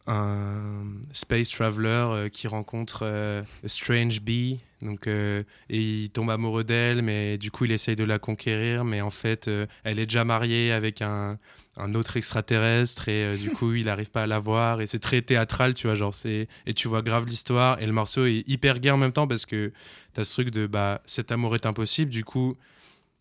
[0.06, 6.64] un space traveler qui rencontre euh, a strange bee donc euh, et il tombe amoureux
[6.64, 10.06] d'elle mais du coup il essaye de la conquérir mais en fait euh, elle est
[10.06, 11.38] déjà mariée avec un,
[11.76, 14.98] un autre extraterrestre et euh, du coup il n'arrive pas à la voir et c'est
[14.98, 18.42] très théâtral tu vois genre c'est et tu vois grave l'histoire et le morceau est
[18.48, 19.72] hyper gay en même temps parce que
[20.14, 22.56] t'as ce truc de bah cet amour est impossible du coup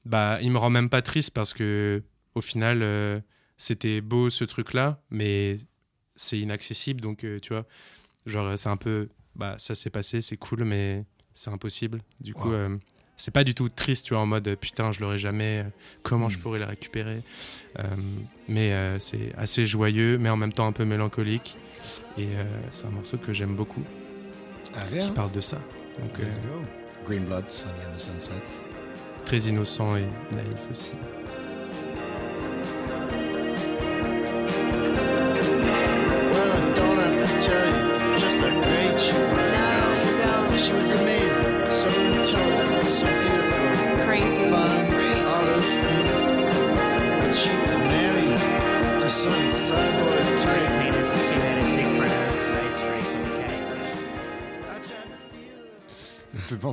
[0.05, 2.01] bah il me rend même pas triste parce que
[2.35, 3.21] au final
[3.57, 5.57] c'était beau ce truc là mais
[6.15, 7.65] c'est inaccessible donc tu vois
[8.25, 11.05] genre c'est un peu bah ça s'est passé c'est cool mais
[11.39, 12.53] c'est impossible du coup Wow.
[12.53, 12.77] euh,
[13.15, 15.69] c'est pas du tout triste tu vois en mode euh, putain je l'aurai jamais euh,
[16.03, 16.41] comment je Mm.
[16.41, 17.21] pourrais le récupérer
[17.79, 17.83] Euh,
[18.47, 21.55] mais euh, c'est assez joyeux mais en même temps un peu mélancolique
[22.17, 22.27] et
[22.71, 23.83] c'est un morceau que j'aime beaucoup
[24.75, 25.11] Allez, qui hein.
[25.15, 25.59] parle de ça
[25.99, 26.61] donc Let's go.
[27.07, 28.65] Green Blood, Sunny and the Sunsets.
[29.25, 30.91] très innocent et naïf aussi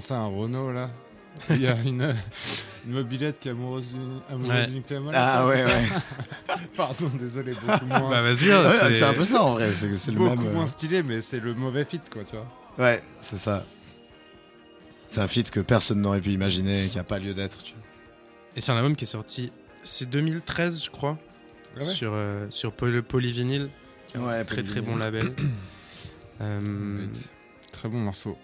[0.09, 0.91] penser à un Renault là.
[1.51, 2.15] Il y a une,
[2.87, 3.99] une mobilette qui est amoureuse du,
[4.33, 5.13] amoureuse.
[5.13, 5.87] Ah ouais, ouais.
[6.77, 8.09] Pardon, désolé, beaucoup moins.
[8.11, 9.71] bah vas-y Ouais, hein, c'est un peu ça en vrai.
[9.73, 10.47] C'est c'est le beaucoup même.
[10.49, 12.47] euh, moins stylé, mais c'est le mauvais fit quoi, tu vois.
[12.79, 13.65] Ouais, c'est ça.
[15.07, 17.63] C'est un feat que personne n'aurait pu imaginer, qui a pas lieu d'être.
[17.63, 17.83] tu vois.
[18.57, 19.53] Et c'est un album qui est sorti,
[19.85, 21.19] c'est 2013, je crois,
[21.77, 23.69] Ah ouais sur, euh, sur Poly- Polyvinyl,
[24.09, 24.85] qui est un Ouais, très très Polyvinyl.
[24.91, 25.33] bon label.
[26.43, 27.07] Euh.
[27.73, 28.37] Très bon morceau.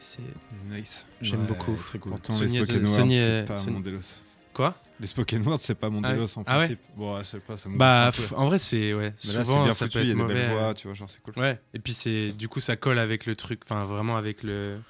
[0.00, 0.20] C'est-
[0.68, 1.06] Nice.
[1.20, 1.74] J'aime Ouais, beaucoup.
[1.84, 2.10] Très cool.
[2.12, 4.00] Pourtant, Sony les spoken words, c'est est- pas Sony- mon.
[4.52, 4.74] Quoi?
[4.98, 6.80] Les spoken words, c'est pas mon Ah, délos en ah ouais principe.
[6.96, 8.34] Bon, ouais, je sais pas, ça me Bah, gonfle un f- peu.
[8.36, 9.00] en vrai, c'est ouais.
[9.00, 10.34] Mais là, c'est souvent, bien ça foutu, il y a être des mauvais.
[10.34, 11.34] belles euh, voix, tu vois, genre c'est cool.
[11.38, 11.60] Ouais.
[11.72, 14.80] Et puis c'est du coup ça colle avec le truc, enfin vraiment avec le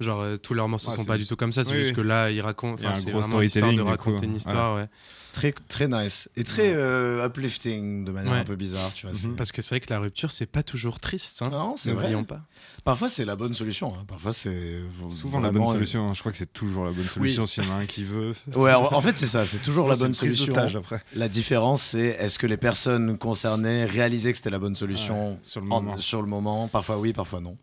[0.00, 1.64] genre euh, tous leurs morceaux Ouais, sont pas du tout comme ça.
[1.64, 1.96] C'est Oui, juste oui.
[1.96, 4.24] que là ils racontent, enfin c'est vraiment de storytelling, du raconter coup.
[4.24, 4.88] une histoire, ouais.
[5.32, 6.28] Très, très nice.
[6.36, 8.38] Et très euh, uplifting de manière Ouais.
[8.38, 9.14] un peu bizarre, tu vois.
[9.16, 9.36] Mhm.
[9.36, 11.50] Parce que c'est vrai que la rupture c'est pas toujours triste, hein.
[11.50, 12.12] Non, c'est vrai.
[12.24, 12.40] Pas.
[12.84, 13.94] Parfois, c'est la bonne solution.
[13.94, 14.04] hein.
[14.08, 14.80] Parfois, c'est.
[15.10, 16.08] Souvent la bonne solution.
[16.08, 16.14] hein.
[16.14, 18.32] Je crois que c'est toujours la bonne solution s'il y en a un qui veut.
[18.56, 19.44] Ouais, en en fait, c'est ça.
[19.46, 20.54] C'est toujours la bonne solution.
[20.56, 21.02] après.
[21.14, 25.38] La différence, c'est est-ce que les personnes concernées réalisaient que c'était la bonne solution Ouais,
[25.42, 25.98] sur le en- moment.
[25.98, 26.68] sur le moment?
[26.68, 27.56] Parfois oui, parfois non.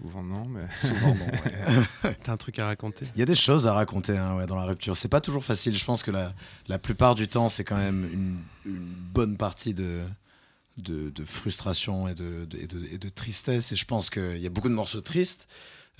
[0.00, 0.66] Souvent non, mais.
[0.76, 1.26] Souvent non.
[1.26, 2.14] ouais.
[2.22, 3.06] T'as un truc à raconter.
[3.14, 4.96] Il y a des choses à raconter hein, ouais, dans la rupture.
[4.96, 5.76] C'est pas toujours facile.
[5.76, 6.34] Je pense que la,
[6.68, 8.38] la plupart du temps, c'est quand même une,
[8.72, 8.78] une
[9.12, 10.04] bonne partie de,
[10.76, 13.72] de, de frustration et de, de- et, de, et de tristesse.
[13.72, 15.48] Et je pense qu'il y a beaucoup de morceaux tristes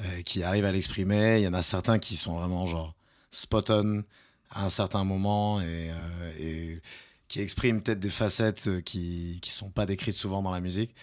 [0.01, 1.39] euh, qui arrivent à l'exprimer.
[1.39, 2.95] Il y en a certains qui sont vraiment genre
[3.31, 4.05] spot on
[4.51, 6.81] à un certain moment et, euh, et
[7.29, 10.95] qui expriment peut-être des facettes euh, qui qui sont pas décrites souvent dans la musique.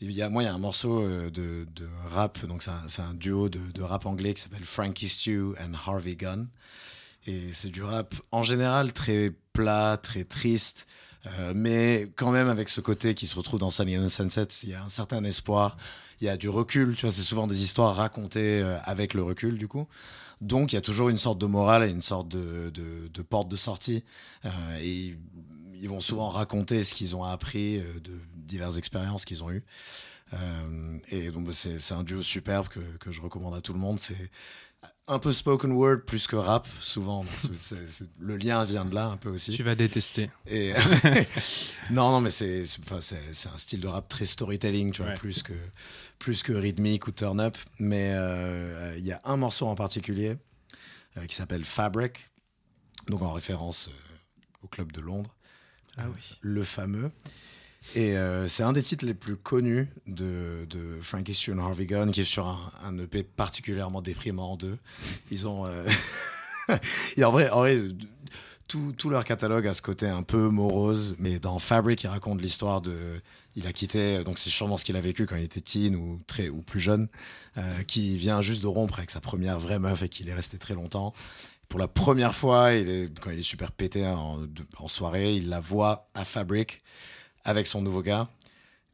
[0.00, 3.00] Il y a, moi, il y a un morceau euh, de, de rap, donc c'est
[3.00, 6.48] un, duo de, de rap anglais qui s'appelle Frankie Stew and Harvey Gunn.
[7.26, 10.86] Et c'est du rap en général très plat, très triste,
[11.26, 14.68] euh, mais quand même avec ce côté qui se retrouve dans Sunny and Sunset, il
[14.68, 15.76] y a un certain espoir,
[16.20, 19.22] il y a du recul, tu vois, c'est souvent des histoires racontées euh, avec le
[19.22, 19.88] recul du coup.
[20.42, 23.48] Donc il y a toujours une sorte de morale et une sorte de, de- porte
[23.48, 24.04] de sortie.
[24.80, 25.16] Et
[25.80, 27.82] ils vont souvent raconter ce qu'ils ont appris
[28.46, 29.64] diverses expériences qu'ils ont eues.
[30.34, 33.78] Euh, et donc bah, c'est un duo superbe que, que je recommande à tout le
[33.78, 34.00] monde.
[34.00, 34.30] C'est
[35.08, 37.24] un peu spoken word plus que rap souvent.
[38.18, 39.52] le lien vient de là un peu aussi.
[39.52, 40.30] Tu vas détester.
[40.46, 40.72] Et
[41.90, 45.16] non, non, mais c'est un style de rap très storytelling, tu vois, Ouais.
[45.16, 45.52] plus que
[46.18, 47.56] plus que rythmique ou turn up.
[47.78, 50.36] Mais euh, il y a un morceau en particulier
[51.16, 52.30] euh, qui s'appelle Fabric,
[53.06, 53.90] donc en référence
[54.62, 55.36] au club de Londres,
[55.96, 56.36] Ah oui.
[56.40, 57.12] le fameux.
[57.94, 62.22] Et euh, c'est un des titres les plus connus de, de Frankie Harvey Gunn, qui
[62.22, 62.46] est sur
[62.82, 64.78] un, EP particulièrement déprimant d'eux.
[65.30, 65.66] Ils ont.
[65.66, 65.86] euh,
[67.22, 67.78] en vrai, en vrai
[68.68, 72.80] tout, leur catalogue a ce côté un peu morose, mais dans Fabric, il raconte l'histoire
[72.80, 73.20] de.
[73.54, 76.20] Il a quitté, donc c'est sûrement ce qu'il a vécu quand il était teen ou,
[76.26, 77.08] très, ou plus jeune,
[77.56, 80.58] euh, qui vient juste de rompre avec sa première vraie meuf et qu'il est resté
[80.58, 81.14] très longtemps.
[81.68, 84.40] Pour la première fois, il est, quand il est super pété en,
[84.78, 86.82] en soirée, il la voit à Fabric
[87.46, 88.28] avec son nouveau gars.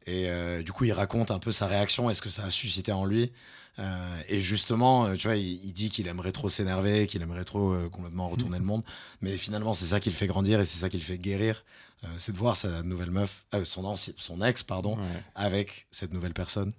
[0.05, 2.49] Et euh, du coup, il raconte un peu sa réaction et ce que ça a
[2.49, 3.31] suscité en lui.
[3.79, 7.43] Euh, et justement, euh, tu vois, il, il dit qu'il aimerait trop s'énerver, qu'il aimerait
[7.45, 8.83] trop euh, complètement retourner le monde.
[9.21, 11.63] Mais finalement, c'est ça qui le fait grandir et c'est ça qui le fait guérir.
[12.03, 15.23] Euh, c'est de voir sa nouvelle meuf, son, son ex, pardon, Ouais.
[15.35, 16.73] avec cette nouvelle personne.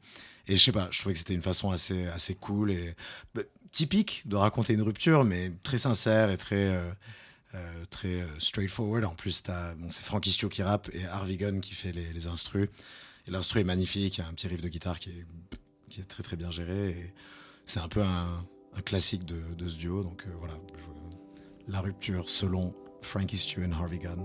[0.47, 2.95] Et je sais pas, je trouvais que c'était une façon assez, assez cool et
[3.35, 3.41] bah,
[3.73, 6.79] typique de raconter une rupture, mais très sincère et très,
[7.55, 9.05] euh, très euh, straightforward.
[9.05, 9.43] En plus,
[9.79, 12.69] bon, c'est Frankie Stio qui rappe et Harvey Gunn qui fait les, les instrus.
[13.27, 15.27] Et l'instru est magnifique, il y a un petit riff de guitare qui est,
[15.89, 17.15] qui est très très bien géré.
[17.65, 18.45] C'est un peu un,
[18.85, 20.03] classique de, ce duo.
[20.03, 24.23] Donc euh, voilà, je- la rupture selon Frankie Stew et Harvey Gunn.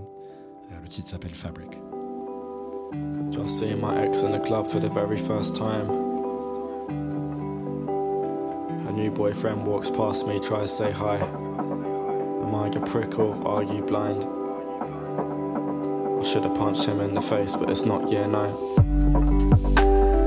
[0.82, 1.70] Le titre s'appelle Fabric.
[3.32, 5.88] Just seeing my ex in the club for the very first time.
[8.84, 11.18] Her new boyfriend walks past me, tries to say hi.
[12.42, 14.24] Am I a prick or are you blind?
[16.20, 18.54] I should have punched him in the face, but it's not year nine.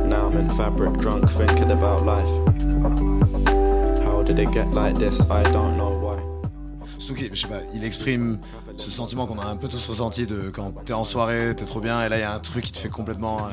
[0.10, 2.30] Now I'm in fabric, drunk, thinking about life.
[4.04, 5.30] How did it get like this?
[5.30, 6.20] I don't know why.
[7.00, 8.40] Je sais pas, il exprime
[8.78, 11.80] ce sentiment qu'on a un peu tous ressenti de quand t'es en soirée, t'es trop
[11.80, 13.50] bien, et là il y a un truc qui te fait complètement euh,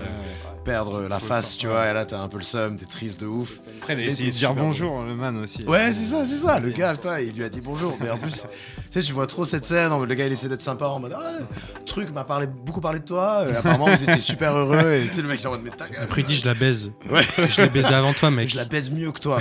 [0.64, 3.26] perdre la face, tu vois, et là t'as un peu le seum, t'es triste de
[3.26, 3.58] ouf.
[3.80, 5.64] Après, il a essayé de dire bonjour, le man aussi.
[5.64, 6.58] Ouais, c'est ça, c'est ça.
[6.58, 7.96] Le gars, putain, il lui a dit bonjour.
[8.00, 8.46] Mais en plus, tu
[8.90, 9.90] sais, tu vois trop cette scène.
[10.04, 11.38] Le gars, il essaie d'être sympa en mode, ah,
[11.86, 13.44] truc m'a parlé, beaucoup parlé de toi.
[13.50, 14.94] Et apparemment, vous étiez super heureux.
[14.94, 16.02] Et tu sais, le mec, il est en mode, mais ta gueule.
[16.02, 16.92] Après il dit je la baise.
[17.10, 17.22] Ouais.
[17.48, 18.48] Je l'ai baisé avant toi mec.
[18.48, 19.38] Je la baise mieux que toi.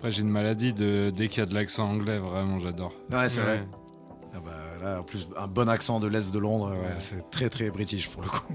[0.00, 2.94] Après, j'ai une maladie de dès qu'il y a de l'accent anglais, vraiment, j'adore.
[3.12, 3.46] Ouais, c'est Ouais.
[3.58, 3.68] vrai.
[4.34, 7.50] Ah bah, là, en plus, un bon accent de l'Est de Londres, ouais, c'est très
[7.50, 8.54] très british pour le coup.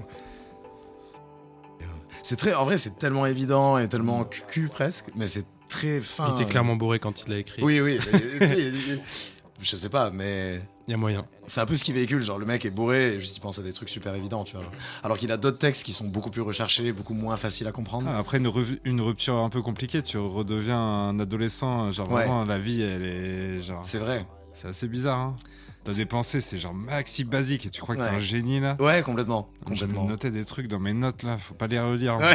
[2.22, 6.34] C'est très, en vrai, c'est tellement évident et tellement cucu presque, mais c'est très fin.
[6.36, 7.62] Il était clairement bourré quand il l'a écrit.
[7.62, 8.00] Oui, oui.
[9.60, 11.26] je sais pas, mais Il y a moyen.
[11.46, 12.22] c'est un peu ce qu'il véhicule.
[12.22, 14.54] Genre, le mec est bourré et juste il pense à des trucs super évidents, tu
[14.54, 14.62] vois.
[14.62, 14.72] genre.
[15.02, 18.08] Alors qu'il a d'autres textes qui sont beaucoup plus recherchés, beaucoup moins faciles à comprendre.
[18.12, 21.90] Ah, après une, rupture un peu compliquée, tu redeviens un adolescent.
[21.90, 22.22] Genre Ouais.
[22.22, 23.84] vraiment, la vie, elle est genre.
[23.84, 24.26] C'est vrai.
[24.52, 25.18] C'est assez bizarre.
[25.18, 25.36] Hein.
[25.84, 28.76] T'as des pensées, c'est genre maxi basique et tu crois que t'es un génie là.
[28.80, 29.48] Ouais, complètement.
[29.66, 30.04] Je me Complètement.
[30.06, 32.14] notais des trucs dans mes notes là, faut pas les relire.
[32.14, 32.32] hein,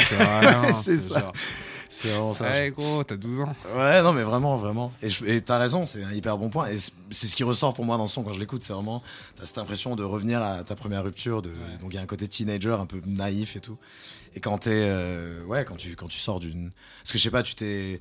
[0.66, 0.72] Ouais.
[0.74, 1.20] C'est ça.
[1.20, 1.34] genre,
[1.92, 2.50] C'est vraiment ça.
[2.50, 3.56] Ouais, gros, t'as 12 ans.
[3.76, 4.94] Ouais, non, mais vraiment, vraiment.
[5.26, 6.70] Et t'as raison, c'est un hyper bon point.
[6.70, 8.64] Et c'est ce qui ressort pour moi dans le son quand je l'écoute.
[8.64, 9.04] C'est vraiment,
[9.36, 11.42] t'as cette impression de revenir à ta première rupture.
[11.42, 11.52] De,
[11.82, 13.78] Donc il y a un côté teenager un peu naïf et tout.
[14.36, 17.30] Et quand t'es, euh, ouais, quand tu, quand tu sors d'une, parce que je sais
[17.30, 18.00] pas, tu t'es,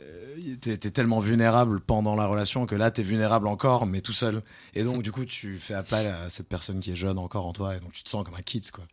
[0.00, 4.12] euh, t'es t'es tellement vulnérable pendant la relation que là t'es vulnérable encore, mais tout
[4.12, 4.42] seul.
[4.74, 7.54] Et donc du coup tu fais appel à cette personne qui est jeune encore en
[7.54, 8.84] toi, et donc tu te sens comme un kid, quoi.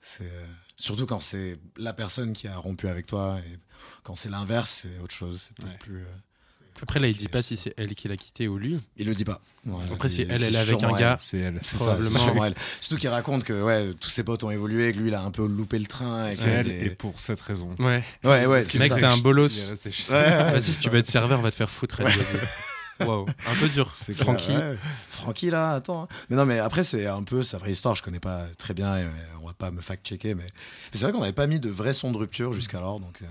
[0.00, 0.44] C'est euh,
[0.76, 3.58] surtout quand c'est la personne qui a rompu avec toi, et
[4.02, 5.40] quand c'est l'inverse, c'est autre chose.
[5.48, 5.78] C'est peut-être Ouais.
[5.78, 5.96] plus.
[5.98, 8.78] euh, Après, là, il dit pas si c'est elle qui l'a quitté ou lui.
[8.98, 9.40] Il le dit pas.
[9.64, 11.16] Ouais, Après, si elle, est avec un gars.
[11.18, 11.58] C'est elle.
[11.62, 12.18] C'est ça, probablement.
[12.18, 12.54] sûrement elle.
[12.80, 15.30] Surtout qu'il raconte que ouais, tous ses potes ont évolué, que lui il a un
[15.30, 16.28] peu loupé le train.
[16.28, 17.74] Et C'est elle et pour cette raison.
[17.78, 18.04] Ouais.
[18.22, 18.96] Ouais, ouais, Parce c'est que mec, ça.
[18.98, 19.72] t'es un bolos.
[19.72, 20.14] Ouais, ça.
[20.18, 20.90] ouais, Vas-y, si tu ça.
[20.90, 22.00] veux être serveur, va te faire foutre.
[22.02, 22.12] elle.
[23.00, 23.90] Waouh, un peu dur.
[23.94, 24.52] C'est Francky.
[24.52, 24.76] ouais.
[25.08, 26.08] Francky là, attends.
[26.30, 27.94] Mais non, mais après c'est un peu sa vraie histoire.
[27.94, 28.96] Je connais pas très bien.
[28.98, 29.06] Et,
[29.42, 30.50] on va pas me fact-checker, mais, mais
[30.94, 33.26] c'est vrai qu'on n'avait pas mis de vrai son de rupture jusqu'alors, donc euh,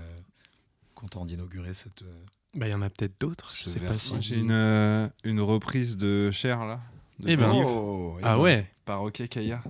[0.94, 2.02] content d'inaugurer cette.
[2.02, 2.24] euh,
[2.54, 3.50] Bah, il y en a peut-être d'autres.
[3.54, 4.20] Je sais pas si.
[4.22, 6.80] J'ai une, euh, une reprise de Cher là.
[7.18, 7.50] De Eh ben.
[7.54, 8.70] Oh, Ah et ouais.
[8.84, 9.62] Par OK Kaya.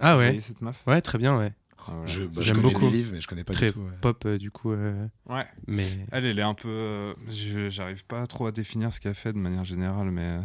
[0.00, 0.40] Ah ouais.
[0.40, 0.76] cette meuf?
[0.86, 1.52] Ouais, très bien, ouais.
[1.88, 2.06] Ah, voilà.
[2.06, 2.86] Je, bah, J'aime beaucoup.
[2.90, 3.80] Believe, mais je connais pas Très du tout.
[3.80, 3.90] ouais.
[4.00, 4.72] pop, euh, du coup.
[4.72, 5.46] euh, Ouais.
[5.66, 5.86] mais.
[6.12, 6.68] Elle, elle est un peu.
[6.68, 10.22] euh, je- J'arrive pas trop à définir ce qu'elle fait de manière générale, mais.
[10.26, 10.40] euh,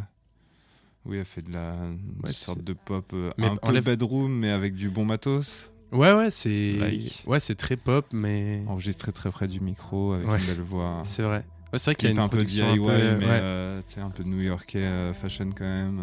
[1.05, 3.67] oui, elle fait de la une Ouais, sorte c'est- de pop euh, Mais un peu
[3.67, 5.69] enlève- bedroom, mais avec du bon matos.
[5.91, 6.73] Ouais, ouais, c'est.
[6.73, 7.23] Like.
[7.25, 8.63] Ouais, c'est très pop, mais.
[8.67, 10.39] Enregistré très près du micro, avec Ouais.
[10.39, 11.01] une belle voix.
[11.05, 11.45] C'est vrai.
[11.71, 14.09] Ouais, c'est vrai qu'il y a une un peu DIY, un peu, mais euh, un
[14.09, 16.01] peu new-yorkais euh, fashion quand même.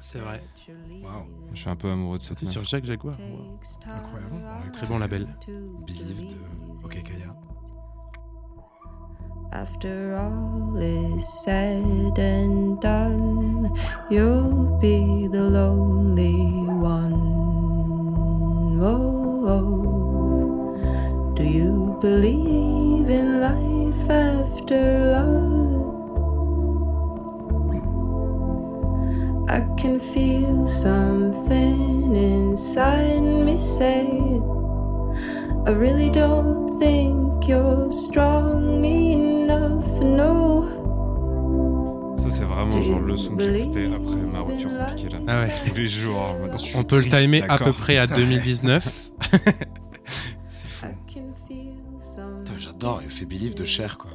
[0.00, 0.42] C'est vrai.
[1.02, 1.24] Waouh.
[1.52, 2.50] Je suis un peu amoureux de cette meuf.
[2.50, 3.16] sur Jacques Jaguar.
[3.18, 3.58] wow.
[3.94, 4.42] Incroyable.
[4.42, 5.28] Va Très bon label.
[5.86, 6.36] Believe de
[6.84, 7.34] OK Kaya.
[9.52, 13.70] After all is said and done,
[14.10, 17.20] you'll be the lonely one.
[18.80, 21.34] Oh, oh.
[21.34, 25.51] do you believe in life after love?
[29.52, 34.06] I can feel something inside me say
[35.66, 40.68] I really don't think you're strong enough, no.
[42.16, 45.18] Ça, c'est vraiment genre le son que j'écoutais après ma rupture compliquée là.
[45.28, 45.52] Ah ouais.
[45.68, 46.18] Tous les jours.
[46.18, 49.10] en mode, On peut le triste, timer à peu près à 2019.
[50.48, 50.86] c'est fou.
[50.86, 51.82] I can feel
[52.44, 54.10] Putain, J'adore, et c'est Believe de Cher quoi.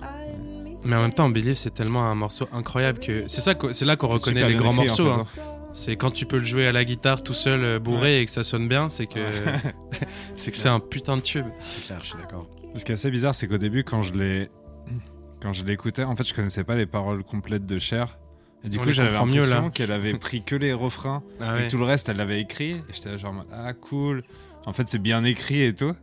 [0.87, 3.95] Mais en même temps, Believe, c'est tellement un morceau incroyable que c'est ça, c'est là
[3.95, 5.25] qu'on reconnaît les grands écrit, en morceaux.
[5.33, 5.43] fait, hein.
[5.73, 8.31] C'est quand tu peux le jouer à la guitare tout seul, euh, bourré, et que
[8.31, 9.19] ça sonne bien, c'est que
[10.37, 11.45] c'est que c'est un putain de tube.
[11.67, 12.47] C'est clair, je suis d'accord.
[12.75, 14.49] Ce qui est assez bizarre, c'est qu'au début, quand je l'ai,
[15.41, 18.17] quand je l'écoutais, en fait, je connaissais pas les paroles complètes de Cher.
[18.63, 19.69] Et du On coup, j'avais l'impression là.
[19.71, 21.67] qu'elle avait pris que les refrains Ah et ouais.
[21.67, 22.71] tout le reste, elle l'avait écrit.
[22.71, 24.23] Et j'étais genre, en mode, ah cool.
[24.65, 25.93] En fait, c'est bien écrit et tout.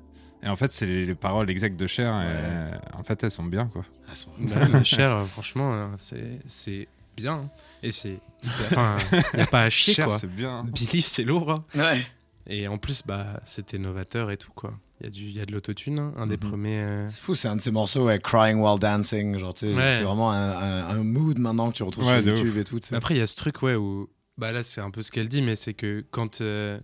[0.45, 2.13] Et en fait, c'est les, les paroles exactes de Cher.
[2.21, 3.85] Et, euh, en fait, elles sont bien, quoi.
[4.09, 7.35] Elles sont- mais Cher, euh, franchement, euh, c'est c'est bien.
[7.35, 7.51] hein.
[7.83, 8.19] Et c'est.
[8.67, 8.97] Enfin,
[9.33, 10.19] il n'y a pas à chier, Cher, quoi.
[10.19, 10.65] c'est bien.
[10.65, 11.51] Believe, c'est lourd.
[11.51, 11.65] hein.
[11.75, 12.05] Ouais.
[12.47, 14.75] Et en plus, bah, c'était novateur et tout, quoi.
[15.01, 16.41] Il y, a du- y a de l'autotune, hein, un des Mhm.
[16.51, 16.79] premiers.
[16.83, 19.39] euh, C'est fou, c'est un de ces morceaux, ouais, Crying While Dancing.
[19.39, 19.97] Genre, tu sais, Ouais.
[19.99, 22.59] c'est vraiment un, un- un mood maintenant que tu retrouves Ouais, sur YouTube ouf.
[22.59, 22.79] et tout.
[22.93, 24.09] Après, il y a ce truc, ouais, où.
[24.37, 26.79] Bah là, c'est un peu ce qu'elle dit, mais c'est que quand euh,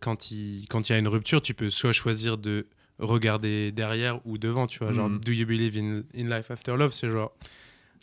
[0.00, 2.66] quand il quand il y a une rupture, tu peux soit choisir de
[3.02, 4.92] regarder derrière ou devant, tu vois.
[4.92, 5.20] Genre, Mhm.
[5.20, 6.92] Do you believe in, in life after love?
[6.92, 7.32] C'est genre.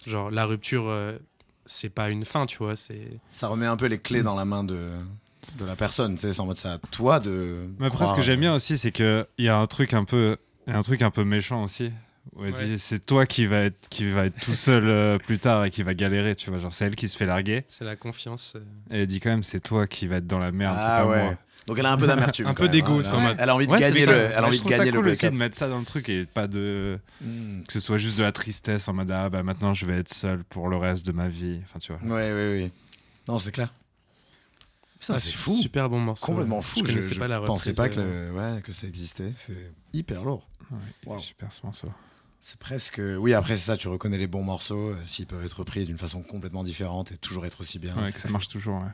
[0.05, 1.17] Genre, la rupture, euh,
[1.65, 2.75] c'est pas une fin, tu vois.
[2.75, 3.07] C'est.
[3.31, 4.89] Ça remet un peu les clés dans la main de,
[5.57, 6.15] de la personne.
[6.15, 7.67] tu sais, C'est en mode ça à toi de.
[7.79, 10.37] Mais après, ce que j'aime bien aussi, c'est qu'il y a un truc un peu,
[10.67, 11.91] un truc un peu méchant aussi.
[12.35, 12.65] Où elle Ouais.
[12.67, 15.71] dit, c'est toi qui va être, qui va être tout seul euh, plus tard et
[15.71, 16.59] qui va galérer, tu vois.
[16.59, 17.63] Genre, c'est elle qui se fait larguer.
[17.67, 18.53] C'est la confiance.
[18.55, 18.59] euh.
[18.95, 20.99] Et elle dit quand même, c'est toi qui va être dans la merde, c'est Ah
[21.01, 21.23] pas ouais.
[21.23, 21.37] moi.
[21.69, 22.47] Donc elle a un peu d'amertume.
[22.47, 23.03] Un peu même, d'égo, hein.
[23.03, 24.11] c'est en Elle a- mode- Elle a envie de Ouais, gagner le.
[24.11, 24.17] ça.
[24.17, 25.79] Elle a envie je de trouve ça gagner le cool aussi de mettre ça dans
[25.79, 27.63] le truc et pas de Hmm.
[27.63, 30.11] que ce soit juste de la tristesse en mode ah bah maintenant je vais être
[30.13, 31.59] seul pour le reste de ma vie.
[31.63, 32.01] Enfin tu vois.
[32.01, 32.71] Ouais, ouais, ouais.
[33.27, 33.71] Non, c'est clair.
[35.07, 35.53] Ah, c'est fou.
[35.55, 36.25] Super bon morceau.
[36.25, 36.79] Complètement fou.
[36.81, 38.29] Je Je, connaissais je pas la pensais reprise, pas que, euh.
[38.49, 39.31] le- ouais, que ça existait.
[39.37, 40.45] C'est hyper lourd.
[40.71, 41.19] Ouais, Wow.
[41.19, 41.87] super ce morceau.
[42.41, 42.99] C'est presque.
[43.19, 45.97] Oui, après, c'est ça, tu reconnais les bons morceaux, euh, s'ils peuvent être repris d'une
[45.97, 47.95] façon complètement différente et toujours être aussi bien.
[47.97, 48.79] Ouais, que ça marche toujours.
[48.81, 48.89] ouais.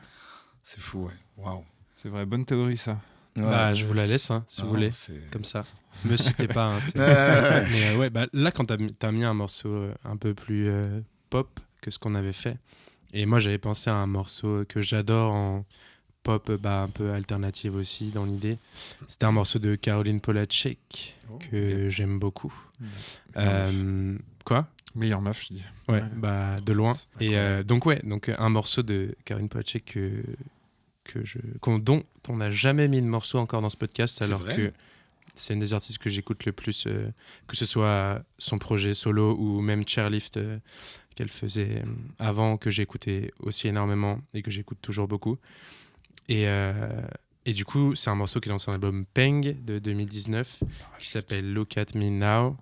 [0.62, 1.12] C'est fou, ouais.
[1.38, 1.64] Waouh.
[1.96, 3.00] C'est vrai, bonne théorie ça.
[3.36, 4.90] Bah, je vous la laisse, hein, si non, vous voulez.
[5.30, 5.64] Comme ça.
[6.04, 6.76] Me citez pas.
[6.76, 6.78] hein.
[6.94, 10.34] Mais euh, ouais, bah, là, quand t'as mis- t'as mis un morceau euh, un peu
[10.34, 12.58] plus euh, pop que ce qu'on avait fait,
[13.12, 15.64] Et moi, j'avais pensé à un morceau que j'adore en
[16.22, 18.58] pop bah, un peu alternative aussi dans l'idée.
[19.08, 22.54] C'était un morceau de Caroline Polachek Oh, que j'aime beaucoup.
[23.36, 24.68] Euh, quoi?
[24.94, 25.64] Meilleure meuf, je dis.
[25.88, 26.08] Ouais, Ouais.
[26.16, 26.94] bah de loin.
[27.20, 30.22] Et euh, donc ouais, donc un morceau de Caroline Polachek que
[31.06, 31.38] que je
[31.78, 34.72] dont on n'a jamais mis de morceau encore dans ce podcast alors que
[35.34, 37.10] c'est une des artistes que j'écoute le plus euh,
[37.46, 40.58] que ce soit son projet solo ou même Chairlift euh,
[41.16, 41.88] qu'elle faisait euh,
[42.18, 45.38] avant que j'écoutais aussi énormément et que j'écoute toujours beaucoup.
[46.28, 47.00] Et euh,
[47.48, 50.64] et du coup, c'est un morceau qui est dans son album Peng de 2019
[50.98, 52.56] qui s'appelle Look at Me Now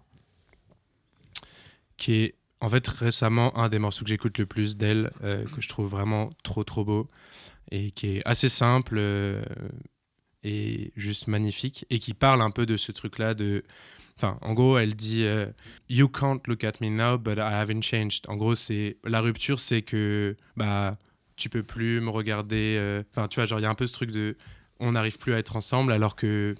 [1.97, 5.61] qui est en fait récemment un des morceaux que j'écoute le plus d'elle, euh, que
[5.61, 7.11] je trouve vraiment trop trop beau
[7.71, 9.43] et qui est assez simple euh,
[10.45, 13.65] et juste magnifique et qui parle un peu de ce truc là de
[14.17, 15.47] enfin en gros elle dit euh,
[15.91, 18.25] you can't look at me now but I haven't changed.
[18.29, 20.97] En gros c'est la rupture c'est que bah
[21.37, 23.93] tu peux plus me regarder enfin tu vois genre il y a un peu ce
[23.93, 24.39] truc de
[24.81, 26.55] on n'arrive plus à être ensemble alors que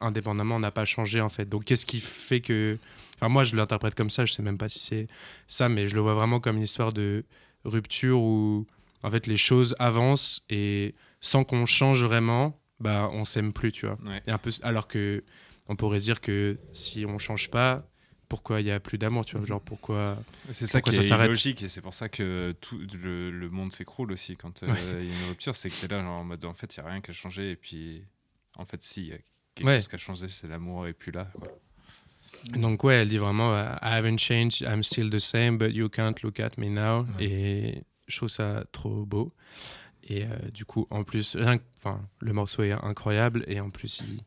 [0.00, 1.46] indépendamment on n'a pas changé en fait.
[1.46, 2.78] Donc qu'est-ce qui fait que
[3.22, 4.24] Enfin, moi, je l'interprète comme ça.
[4.26, 5.06] Je sais même pas si c'est
[5.46, 7.24] ça, mais je le vois vraiment comme une histoire de
[7.64, 8.66] rupture où,
[9.04, 13.86] en fait, les choses avancent et sans qu'on change vraiment, bah, on s'aime plus, tu
[13.86, 13.96] vois.
[14.04, 14.20] Ouais.
[14.26, 15.22] Et un peu, alors que
[15.68, 17.88] on pourrait dire que si on change pas,
[18.28, 19.46] pourquoi il y a plus d'amour, tu vois?
[19.46, 20.18] Genre pourquoi
[20.50, 23.50] C'est ça Pourquoi qui ça est logique et c'est pour ça que tout le, le
[23.50, 25.06] monde s'écroule aussi quand euh, il Ouais.
[25.06, 25.54] y a une rupture.
[25.54, 27.14] C'est que t'es là genre, en mode en fait il n'y a rien qui a
[27.14, 28.02] changé et puis
[28.56, 29.18] en fait si y a
[29.54, 29.76] quelque Ouais.
[29.76, 31.30] chose qui a changé c'est l'amour et plus là.
[31.38, 31.48] quoi.
[32.54, 35.88] Donc ouais, elle dit vraiment euh, I haven't changed, I'm still the same, but you
[35.88, 37.06] can't look at me now.
[37.18, 37.24] Ouais.
[37.24, 39.32] Et je trouve ça trop beau.
[40.04, 43.70] Et euh, du coup, en plus, rien que- enfin, le morceau est incroyable et en
[43.70, 44.20] plus, il,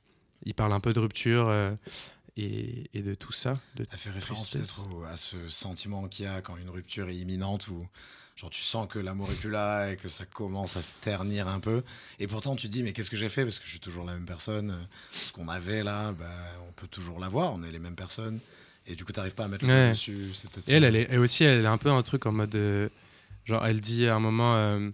[0.45, 1.75] il parle un peu de rupture euh,
[2.37, 3.59] et, et de tout ça.
[3.75, 7.15] De Elle fait référence peut-être à ce sentiment qu'il y a quand une rupture est
[7.17, 7.85] imminente ou
[8.35, 11.47] genre tu sens que l'amour est plus là et que ça commence à se ternir
[11.47, 11.83] un peu
[12.19, 13.43] et pourtant tu te dis mais qu'est-ce que j'ai fait?
[13.43, 14.75] Parce que je suis toujours la même personne
[15.13, 16.25] ce qu'on avait là bah,
[16.67, 18.39] on peut toujours l'avoir on est les mêmes personnes
[18.87, 19.91] et du coup t'arrives pas à mettre le Ouais.
[19.91, 20.31] dessus
[20.67, 22.53] Et elle, elle est, et aussi, elle a un peu un truc en mode.
[22.55, 22.87] euh,
[23.45, 24.89] genre, elle dit à un moment euh,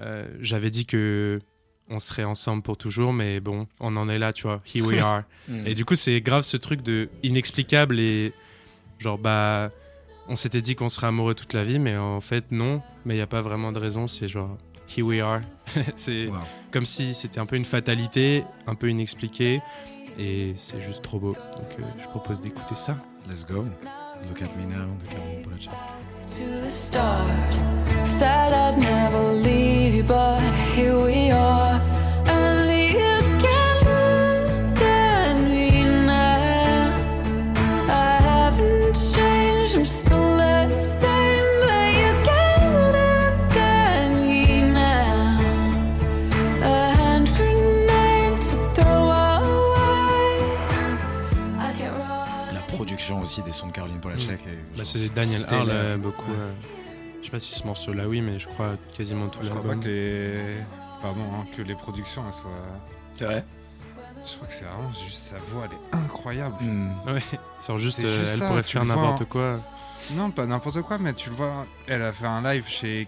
[0.00, 1.40] euh, J'avais dit que
[1.88, 4.60] on serait ensemble pour toujours, mais bon, on en est là, tu vois.
[4.74, 5.22] Here we are.
[5.46, 5.66] Mm.
[5.68, 8.32] Et du coup, c'est grave ce truc de inexplicable et
[8.98, 9.70] genre, bah,
[10.28, 12.82] on s'était dit qu'on serait amoureux toute la vie, mais en fait, non.
[13.04, 14.06] Mais il n'y a pas vraiment de raison.
[14.06, 14.56] C'est genre,
[14.96, 15.40] here we are.
[15.96, 16.36] c'est Wow.
[16.70, 19.60] comme si c'était un peu une fatalité, un peu inexpliqué.
[20.18, 21.32] Et c'est juste trop beau.
[21.56, 22.96] Donc, euh, je propose d'écouter ça.
[23.28, 23.62] let's go
[24.28, 24.86] look at me now
[26.36, 27.28] to the start.
[28.04, 30.40] Said I'd never leave you, but
[30.74, 31.67] here we are.
[53.38, 55.44] Aussi des sons de Caroline Polachek est Bah, c'est Daniel.
[55.48, 56.30] Harle euh, beaucoup.
[56.30, 56.36] Ouais.
[56.38, 56.52] euh,
[57.20, 59.74] je sais pas si ce morceau-là, oui, mais je crois quasiment tout Je crois pas
[59.76, 60.40] que les
[61.02, 62.50] pardon hein, que les productions elles soient.
[63.14, 63.44] c'est vrai
[64.24, 66.56] Je crois que c'est vraiment juste sa voix elle est incroyable.
[66.60, 66.90] Mm.
[67.06, 67.22] Ouais,
[67.60, 69.26] c'est juste, euh, juste elle ça, pourrait faire n'importe hein.
[69.28, 69.60] quoi.
[70.12, 73.06] Non pas n'importe quoi mais tu le vois elle a fait un live chez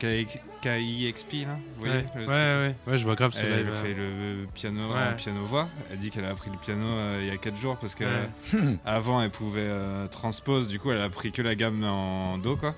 [0.60, 1.58] KIXP là.
[1.76, 3.72] Vous voyez ouais, ouais, ouais, ouais, je vois grave ce Elle live.
[3.82, 4.42] fait euh.
[4.42, 5.68] le piano piano voix.
[5.90, 8.04] Elle dit qu'elle a appris le piano euh, il y a 4 jours parce que
[8.04, 8.28] Ouais.
[8.54, 10.68] euh, avant elle pouvait euh, transpose.
[10.68, 12.74] Du coup elle a pris que la gamme en do quoi.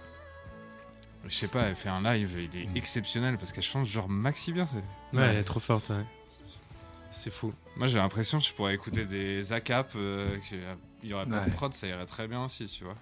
[1.28, 2.76] Je sais pas, elle fait un live, il est Mm.
[2.76, 4.66] exceptionnel parce qu'elle chante genre maxi bien.
[5.12, 6.04] Ouais, elle est trop forte, ouais.
[7.12, 7.52] C'est fou.
[7.76, 11.50] Moi j'ai l'impression que je pourrais écouter des ACAP, euh, qu'il y aurait pas de
[11.50, 12.96] prod, ça irait très bien aussi, tu vois.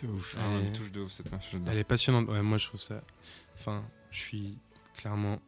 [0.00, 1.46] C'est ouf Ah, Elle une est- touche de ouf cette meuf.
[1.50, 1.68] j'adore.
[1.72, 2.28] Elle est passionnante.
[2.28, 3.00] Ouais, moi, je trouve ça.
[3.58, 4.58] Enfin, je suis
[4.96, 5.40] clairement.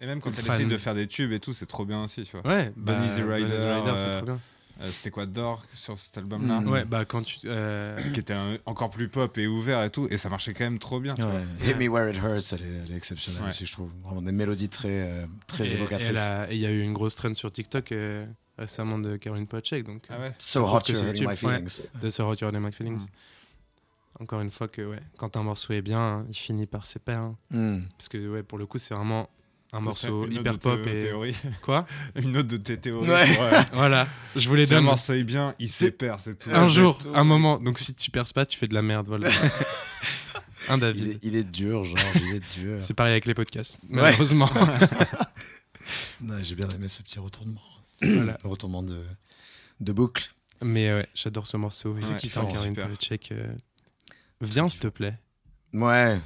[0.00, 2.24] Et même quand elle essaye de faire des tubes et tout, c'est trop bien aussi,
[2.24, 2.46] tu vois.
[2.50, 3.54] Ouais, Bon Easy Rider, c'est
[4.06, 4.40] euh, trop bien.
[4.80, 6.68] Euh, C'était quoi d'or sur cet album-là Mm.
[6.68, 7.38] Ouais, bah quand tu.
[7.44, 10.64] euh, Qui était un- encore plus pop et ouvert et tout, et ça marchait quand
[10.64, 11.30] même trop bien, tu vois.
[11.32, 11.44] Ouais.
[11.70, 13.48] Hit Me Where It Hurts, elle est, elle est exceptionnelle Ouais.
[13.50, 13.92] aussi, je trouve.
[14.02, 16.18] Vraiment des mélodies très, euh, très et- évocatrices.
[16.50, 18.26] et il y a eu une grosse trend sur TikTok euh,
[18.58, 20.02] récemment de Caroline Pochek, donc.
[20.10, 21.82] Ah ouais So hot, you're hurting my feelings.
[22.02, 23.02] de se retirer des My Feelings.
[23.02, 23.06] Mm.
[24.20, 26.98] Encore une fois que ouais, quand un morceau est bien, hein, il finit par ses
[27.00, 27.20] pairs.
[27.20, 27.36] hein.
[27.50, 27.78] Mm.
[27.98, 29.28] Parce que ouais, pour le coup, c'est vraiment
[29.72, 31.36] un morceau Une autre hyper de pop tes et théories.
[31.62, 33.08] quoi Une autre de tes théories.
[33.10, 33.34] Ouais.
[33.34, 36.48] pour, euh, Voilà, je vous les si un morceau est bien, il perd, c'est tout.
[36.52, 37.10] Un jour, tout.
[37.12, 37.58] un moment.
[37.58, 39.08] Donc si tu perces pas, tu fais de la merde.
[39.08, 39.28] Voilà.
[40.68, 41.08] un Il, David.
[41.08, 42.76] est, il est dur, genre, il est dur.
[42.80, 43.78] C'est pareil avec les podcasts.
[43.88, 44.48] Malheureusement.
[46.22, 47.60] Ouais, J'ai bien aimé ce petit retournement.
[48.00, 48.38] Voilà.
[48.44, 49.02] Retournement de,
[49.80, 50.32] de boucle.
[50.62, 51.96] Mais ouais, j'adore ce morceau.
[51.98, 52.84] Et Ouais, kiffant, super.
[52.86, 53.32] Polachek.
[53.32, 53.46] euh,
[54.44, 55.18] Viens, s'il te plaît.
[55.72, 56.20] Ouais.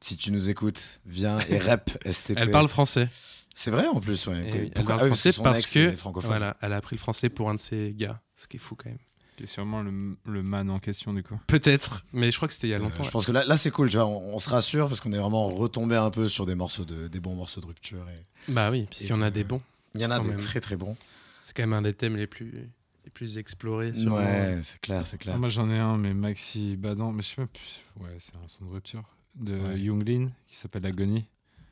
[0.00, 2.34] si tu nous écoutes, viens et rep STP.
[2.36, 3.08] Elle parle français.
[3.54, 4.38] C'est vrai en plus, ouais.
[4.48, 7.00] Et oui, elle Pourquoi- parle ah oui, français parce que voilà, elle a appris le
[7.00, 8.98] français pour un de ses gars, ce qui est fou quand même.
[9.36, 11.38] Qui est sûrement le, le man en question, du coup.
[11.48, 13.02] Peut-être, mais je crois que c'était il y a Euh, longtemps.
[13.02, 15.12] je pense que là, là c'est cool, tu vois, on, on se rassure parce qu'on
[15.12, 18.04] est vraiment retombé un peu sur des morceaux de, des bons morceaux de rupture.
[18.10, 18.52] Et...
[18.52, 19.60] Bah oui, puisqu'il y en a des bons.
[19.94, 20.38] Il y en a des même.
[20.40, 20.96] très très bons.
[21.42, 22.68] C'est quand même un des thèmes les plus
[23.04, 23.92] les plus explorés.
[23.94, 24.16] sûrement.
[24.16, 25.34] Ouais, c'est clair, c'est clair.
[25.36, 27.84] Ah, moi j'en ai un, mais Maxi Badan, mais je sais pas plus.
[28.00, 29.04] Ouais, c'est un son de rupture.
[29.34, 29.80] De Ouais.
[29.80, 31.26] Younglin, qui s'appelle Agony.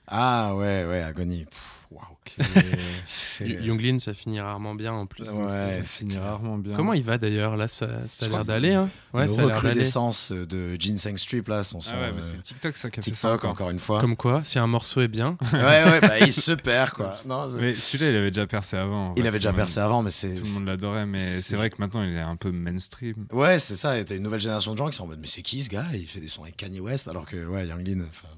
[0.08, 1.44] Ah ouais, ouais, Agonie.
[1.44, 2.04] Pff, Waouh.
[2.24, 5.24] qui est- C'est- Y- Younglin, ça finit rarement bien en plus.
[5.28, 6.22] Ouais, ça finit clair.
[6.24, 6.74] rarement bien.
[6.74, 7.56] Comment il va d'ailleurs?
[7.56, 8.72] Là, ça, ça a l'air d'aller.
[8.72, 9.68] Hein ouais, le ça a l'air d'aller.
[9.68, 13.00] recrudescence de Ginseng Strip là, son son Ah ouais, mais euh, c'est TikTok ça qui
[13.00, 13.50] a fait ça TikTok encore.
[13.50, 14.00] encore une fois.
[14.00, 17.18] Comme quoi, si un morceau est bien, Ouais, ouais, bah il se perd quoi.
[17.26, 19.14] Non, Mais celui-là, il avait déjà percé avant.
[19.16, 20.32] il fait, avait déjà percé avant, mais c'est.
[20.34, 23.26] Tout le monde l'adorait, mais c'est- vrai que maintenant, il est un peu mainstream.
[23.32, 23.98] Ouais, c'est ça.
[23.98, 25.68] Et t'as une nouvelle génération de gens qui sont en mode, mais c'est qui ce
[25.68, 25.84] gars?
[25.92, 28.04] Il fait des sons avec Kanye West, alors que ouais, Younglin.
[28.08, 28.28] enfin,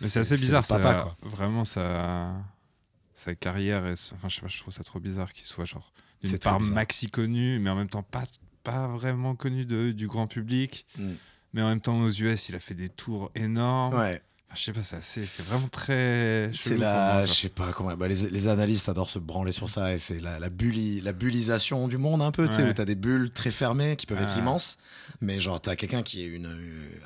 [0.00, 0.78] Mais c'est assez bizarre, ça.
[0.78, 1.16] papa, quoi.
[1.22, 2.32] Vraiment, sa...
[3.14, 3.86] sa carrière.
[3.86, 3.92] Et...
[3.92, 5.92] Enfin, je sais pas, je trouve ça trop bizarre qu'il soit genre
[6.22, 8.24] d'une part maxi connu, mais en même temps pas,
[8.62, 10.86] pas vraiment connu de, du grand public.
[10.98, 11.12] Mm.
[11.52, 13.94] Mais en même temps, aux US, il a fait des tours énormes.
[13.94, 14.22] Ouais.
[14.52, 16.50] Enfin, je sais pas, c'est assez- c'est vraiment très.
[16.52, 17.94] C'est la, je sais pas comment.
[17.96, 21.12] bah, les, les analystes adorent se branler sur ça et c'est la, la, bulli- la
[21.12, 22.70] bullisation du monde un peu, tu sais, Ouais.
[22.70, 24.38] où t'as des bulles très fermées qui peuvent être Ah.
[24.40, 24.76] immenses,
[25.20, 26.48] mais genre t'as quelqu'un qui est une,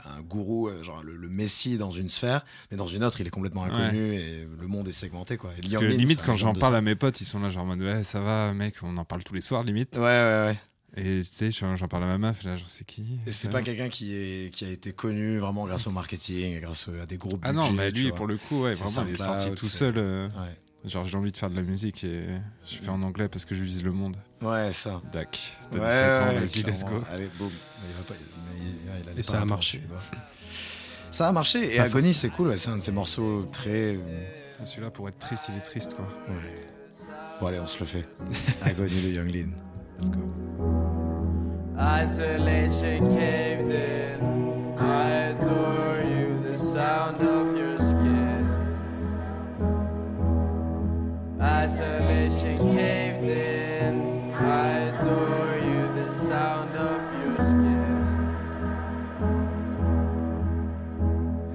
[0.07, 3.27] un gourou, euh, genre le, le messie dans une sphère, mais dans une autre il
[3.27, 5.51] est complètement inconnu et le monde est segmenté quoi.
[5.59, 6.79] Et Parce que limite, quand j'en parle ça.
[6.79, 9.05] à mes potes, ils sont là, genre en mode ouais, ça va, mec, on en
[9.05, 9.97] parle tous les soirs, limite.
[9.97, 10.59] Ouais, ouais, ouais.
[10.97, 13.19] Et tu sais, j'en parle à ma meuf, là, genre, c'est qui?
[13.27, 16.61] Et c'est pas quelqu'un qui, est, qui a été connu vraiment grâce au marketing et
[16.61, 17.49] grâce à des gros budgets.
[17.49, 19.95] Ah non, mais lui, pour le coup, ouais, vraiment, il est sorti tout seul.
[19.99, 20.57] euh, Ouais.
[20.89, 22.27] Genre, j'ai envie de faire de la musique et
[22.67, 24.17] je fais en anglais parce que je vise le monde.
[24.43, 25.01] Ouais, ça.
[25.13, 25.57] Dac.
[25.73, 27.03] Ouais, T'as 17 ans, ouais, vas-y, let's go.
[27.11, 27.49] Allez, boum.
[27.49, 29.81] Mais il va pas- mais il- ouais, il allait Et ça a marché.
[31.11, 31.73] Ça a marché.
[31.73, 32.49] Et Ça Agony, c'est cool.
[32.49, 33.97] ouais, C'est un de ces morceaux très.
[33.97, 33.99] euh,
[34.67, 36.07] Celui-là, pour être triste, il est triste, quoi.
[36.29, 36.67] ouais.
[37.41, 38.05] Bon, allez, on se le fait.
[38.63, 39.49] Agony de Younglin.
[39.99, 40.84] Let's go.
[41.77, 44.75] Isolation caved in.
[44.79, 48.47] I adore you, the sound of your skin.
[51.41, 54.33] Isolation caved in.
[54.35, 57.85] I adore you, the sound of your skin.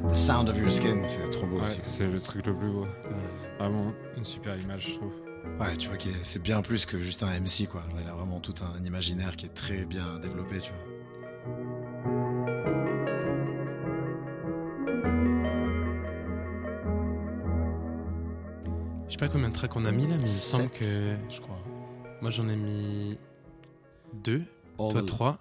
[0.09, 1.79] The Sound of Your Skin, c'est trop beau Ouais, aussi.
[1.83, 2.87] c'est le truc le plus beau.
[3.59, 5.13] Vraiment, une super image, je trouve.
[5.59, 7.83] Ouais, tu vois que c'est bien plus que juste un MC, quoi.
[7.89, 10.89] Genre, il a vraiment tout un imaginaire qui est très bien développé, tu vois.
[19.09, 21.15] je sais pas combien de tracks on a mis là, mais il me semble que
[21.29, 21.57] Je crois.
[22.21, 23.17] moi j'en ai mis
[24.13, 24.43] deux,
[24.77, 25.39] All toi trois.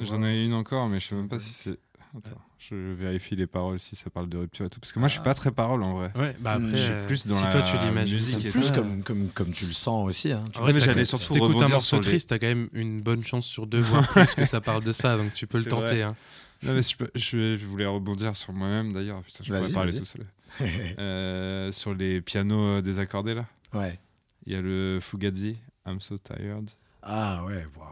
[0.00, 1.78] J'en ai une encore, mais je sais même pas si c'est.
[2.16, 4.80] Attends, je vérifie les paroles si ça parle de rupture et tout.
[4.80, 6.10] Parce que moi, je suis pas très parole en vrai.
[6.16, 8.52] Ouais, bah après, Je suis euh, plus dans si la toi tu l'imagines, musique C'est
[8.58, 10.32] plus comme, comme, comme tu le sens aussi.
[10.32, 12.38] Hein, tu En vrai, mais j'allais surtout si t'écoutes un morceau sur les- triste, t'as
[12.40, 15.32] quand même une bonne chance sur deux, voire plus que ça parle de ça, donc
[15.34, 15.84] tu peux le C'est tenter.
[15.86, 16.02] vrai.
[16.02, 16.16] hein.
[16.62, 19.22] Non, mais je, peux- je, je voulais rebondir sur moi-même d'ailleurs.
[19.22, 20.26] Putain, je pourrais parler tout seul.
[20.98, 23.46] Euh, sur les pianos euh, désaccordés là.
[23.72, 23.98] ouais.
[24.46, 25.56] Il y a le Fugazi,
[25.86, 26.68] I'm So Tired,
[27.02, 27.88] Ah ouais, waouh.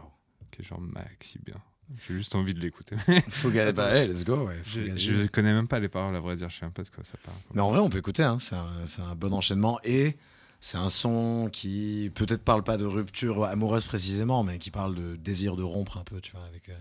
[0.51, 1.55] qui est genre maxi bien.
[1.97, 2.95] J'ai juste envie de l'écouter.
[3.29, 4.47] Fugazi, bah allez, let's go.
[4.47, 6.83] Ouais, je, je connais même pas les paroles à vrai dire, je sais un peu
[6.83, 7.37] de quoi ça parle.
[7.53, 9.79] Mais en vrai, on peut écouter, hein, c'est un, bon enchaînement.
[9.83, 10.15] Et
[10.59, 15.15] c'est un son qui peut-être parle pas de rupture amoureuse précisément, mais qui parle de
[15.15, 16.77] désir de rompre un peu, tu vois, avec, euh,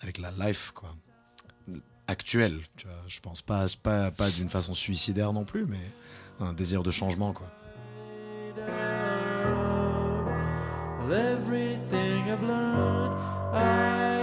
[0.00, 0.94] avec la life, quoi.
[2.06, 3.02] Actuelle, tu vois.
[3.08, 5.80] Je pense pas, pas, pas d'une façon suicidaire non plus, mais
[6.40, 7.50] un désir de changement, quoi.
[11.10, 14.17] Everything I've learned, I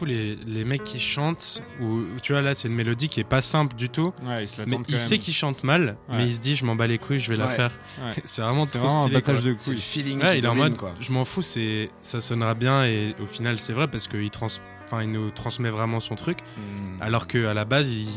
[0.00, 3.24] fou les, les mecs qui chantent, ou tu vois là c'est une mélodie qui est
[3.24, 6.16] pas simple du tout, Ouais, il se mais il sait qu'il chante mal, Ouais.
[6.16, 7.70] mais il se dit je m'en bats les couilles, je vais la faire.
[8.02, 8.12] Ouais.
[8.24, 9.22] c'est vraiment trop vraiment un stylé.
[9.22, 9.32] quoi.
[9.34, 9.82] battage de C'est le couilles.
[9.82, 10.94] feeling Ouais, qui il est en mode, quoi.
[11.00, 14.48] je m'en fous, c'est ça sonnera bien et au final c'est vrai parce qu'il trans,
[14.86, 17.02] enfin il nous transmet vraiment son truc, Mm.
[17.02, 18.08] alors que à la base il,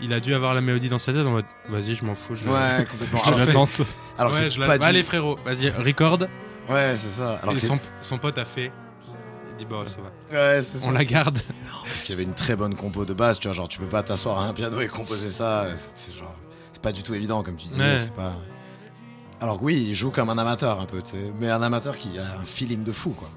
[0.00, 2.34] il a dû avoir la mélodie dans sa tête en mode vas-y je m'en fous,
[2.36, 3.18] je, la- Ouais, complètement.
[3.24, 3.82] Je Alors, la tente.
[4.18, 6.18] alors ouais, c'est je la- pas du- Allez frérot, vas-y record.
[6.68, 7.40] Ouais, c'est ça.
[7.42, 8.70] Alors et son pote a fait.
[9.62, 10.10] Dit bon ça va,
[10.56, 10.86] Ouais, c'est ça.
[10.88, 11.38] on la garde.
[11.84, 13.86] Parce qu'il y avait une très bonne compo de base, tu vois, genre tu peux
[13.86, 16.34] pas t'asseoir à un piano et composer ça, c'est genre
[16.72, 17.98] c'est pas du tout évident comme tu disais, Ouais.
[18.00, 18.34] c'est pas
[19.40, 21.96] Alors que oui, il joue comme un amateur un peu, tu sais, mais un amateur
[21.96, 23.28] qui a un feeling de fou quoi.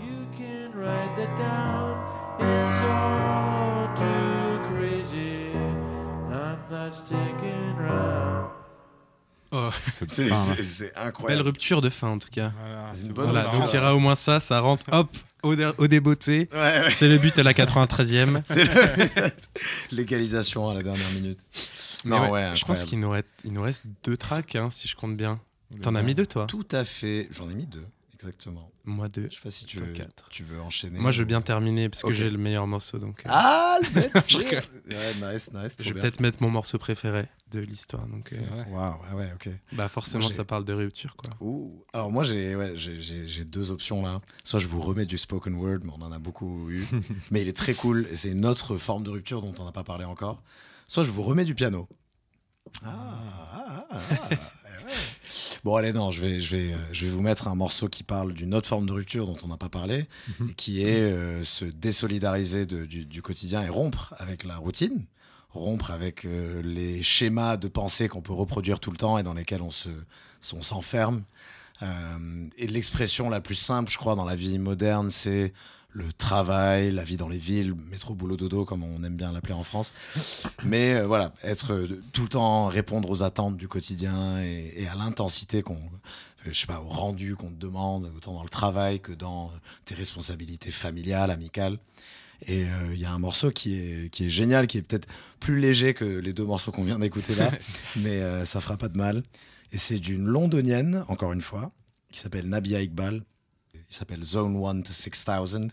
[0.00, 1.96] You can write that down.
[2.38, 4.14] It's all too
[6.92, 8.50] sticking round.
[9.50, 11.42] Oh, C'est c'est belle incroyable.
[11.42, 12.52] rupture de fin en tout cas.
[12.60, 15.08] Voilà, C'est une bonne Voilà, donc il y aura au moins ça, ça rentre hop
[15.44, 16.48] au, débeauté.
[16.52, 16.90] Ouais, ouais.
[16.90, 18.42] C'est le but à la 93e.
[18.46, 19.30] C'est le-
[19.92, 21.38] légalisation à la dernière minute.
[22.04, 24.88] Non, ouais, ouais, je pense qu'il nous reste, il nous reste deux tracks hein, si
[24.88, 25.40] je compte bien.
[25.82, 26.46] T'en as mis deux toi?
[26.46, 27.28] Tout à fait.
[27.30, 27.84] J'en ai mis deux,
[28.28, 28.70] exactement.
[28.84, 29.28] Moi deux.
[29.30, 30.28] Je sais pas si tu veux, quatre.
[30.30, 30.98] tu veux enchaîner.
[30.98, 33.20] Moi je veux bien terminer parce que j'ai le meilleur morceau donc.
[33.20, 34.14] euh, Ah, le bête.
[34.14, 35.76] Ouais, nice, nice.
[35.80, 38.32] je vais peut-être mettre mon morceau préféré de l'histoire donc.
[38.32, 38.66] Euh, vrai.
[38.68, 39.48] Ouais, ouais, ok.
[39.72, 41.30] bah forcément Moi, ça parle de rupture quoi.
[41.40, 41.84] Ouh.
[41.92, 44.20] Alors moi j'ai ouais, j'ai- j'ai j'ai deux options là.
[44.42, 46.84] Soit je vous remets du spoken word, mais on en a beaucoup eu,
[47.30, 49.72] mais il est très cool et c'est une autre forme de rupture dont on n'a
[49.72, 50.42] pas parlé encore.
[50.86, 51.88] Soit je vous remets du piano.
[52.84, 52.88] Ah,
[53.52, 54.36] ah, ah, ah, ouais.
[55.64, 58.02] Bon allez non, je vais je vais euh, je vais vous mettre un morceau qui
[58.02, 60.06] parle d'une autre forme de rupture dont on n'a pas parlé
[60.38, 60.50] Mhm.
[60.50, 65.06] et qui est euh, se désolidariser de- du, du quotidien et rompre avec la routine,
[65.50, 69.34] rompre avec euh, les schémas de pensée qu'on peut reproduire tout le temps et dans
[69.34, 69.88] lesquels on se
[70.52, 71.22] on s'enferme.
[71.82, 75.52] Euh, et l'expression la plus simple, je crois, dans la vie moderne, c'est
[75.94, 79.54] le travail, la vie dans les villes, métro, boulot, dodo, comme on aime bien l'appeler
[79.54, 79.94] en France.
[80.64, 84.88] Mais euh, voilà, être euh, tout le temps, répondre aux attentes du quotidien et, et
[84.88, 85.78] à l'intensité qu'on, euh,
[86.46, 89.52] je sais pas, au rendu qu'on te demande, autant dans le travail que dans
[89.84, 91.78] tes responsabilités familiales, amicales.
[92.46, 95.06] Et euh, il y a un morceau qui est, qui est génial, qui est peut-être
[95.38, 97.52] plus léger que les deux morceaux qu'on vient d'écouter là,
[97.96, 99.22] mais ça fera pas de mal.
[99.70, 101.70] Et c'est d'une londonienne, encore une fois,
[102.10, 103.22] qui s'appelle Nabia Iqbal.
[103.94, 105.68] S'appelle Zone 1 to 6000.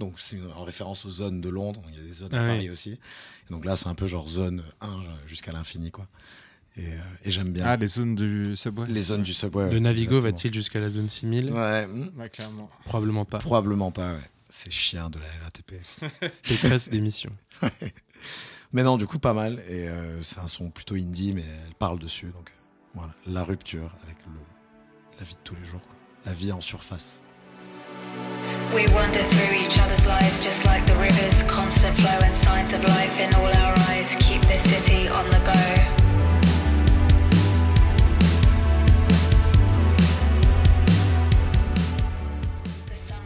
[0.00, 1.82] Donc c'est en référence aux zones de Londres.
[1.90, 2.48] Il y a des zones à Ah oui.
[2.56, 2.92] Paris aussi.
[2.92, 4.88] Et donc là, c'est un peu genre zone 1
[5.26, 6.06] jusqu'à l'infini, quoi.
[6.76, 7.64] Et, euh, et j'aime bien.
[7.66, 9.66] Ah, les zones du subway les zones du subway.
[9.68, 10.32] le ouais, Navigo exactement.
[10.36, 12.68] va-t-il jusqu'à la zone 6000 Ouais, hmm, Ouais, clairement.
[12.84, 13.38] Probablement pas.
[13.38, 14.30] probablement pas, ouais.
[14.48, 15.74] C'est chien de la RATP.
[16.48, 17.30] Pécresse d'émission.
[18.72, 19.62] Mais non, du coup, pas mal.
[19.68, 22.26] Et euh, c'est un son plutôt indie, mais elle parle dessus.
[22.26, 22.60] Donc euh,
[22.94, 24.32] voilà, la rupture avec le,
[25.18, 25.80] la vie de tous les jours.
[25.80, 25.94] Quoi.
[26.26, 27.20] La vie en surface.
[28.74, 32.82] We wander through each other's lives just like the rivers, constant flow and signs of
[32.84, 34.16] life in all our eyes.
[34.18, 36.04] Keep this city on the go.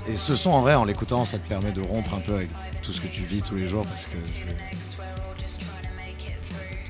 [0.07, 2.51] Et ce son, en vrai, en l'écoutant, ça te permet de rompre un peu avec
[2.83, 4.57] tout ce que tu vis tous les jours parce que c'est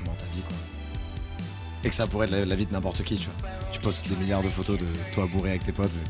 [0.05, 0.57] dans ta vie, quoi.
[1.83, 3.49] Et que ça pourrait être la, vie de n'importe qui, tu vois.
[3.71, 6.09] Tu postes des milliards de photos de toi bourré avec tes potes, mais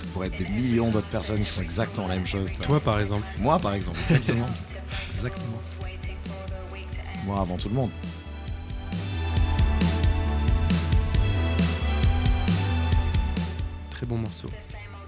[0.00, 2.50] ça pourrait être des millions d'autres personnes qui font exactement la même chose.
[2.62, 3.26] Toi par exemple.
[3.38, 4.46] Moi, par exemple, exactement.
[5.08, 5.58] exactement.
[7.26, 7.90] Moi, avant tout le monde.
[13.90, 14.48] Très bon morceau.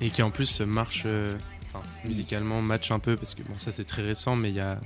[0.00, 3.72] Et qui en plus marche, euh, enfin, musicalement, match un peu, parce que bon, ça
[3.72, 4.80] c'est très récent, mais il y a,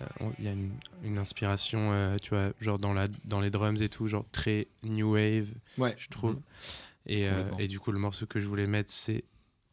[0.00, 0.04] euh,
[0.38, 0.72] il y a une,
[1.04, 4.66] une inspiration, euh, tu vois, genre dans, la, dans les drums et tout, genre très
[4.82, 5.46] new wave,
[5.78, 5.94] Ouais.
[5.98, 6.36] je trouve.
[7.12, 9.24] Et, euh, et du coup, le morceau que je voulais mettre, c'est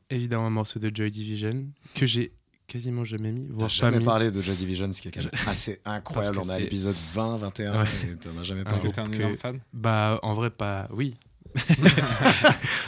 [0.09, 2.31] évidemment un morceau de Joy Division, que j'ai
[2.67, 4.05] quasiment jamais mis, T'as voire pas jamais mis.
[4.05, 6.39] parlé de Joy Division, ce qui est quand même assez incroyable.
[6.39, 7.87] On que est à c'est- l'épisode 20, 21, Ouais.
[8.11, 9.11] et t'en as jamais Un Parce que parlé.
[9.11, 9.59] t'es un énorme que- fan?
[9.73, 10.87] Bah, en vrai, pas.
[10.91, 11.13] Oui.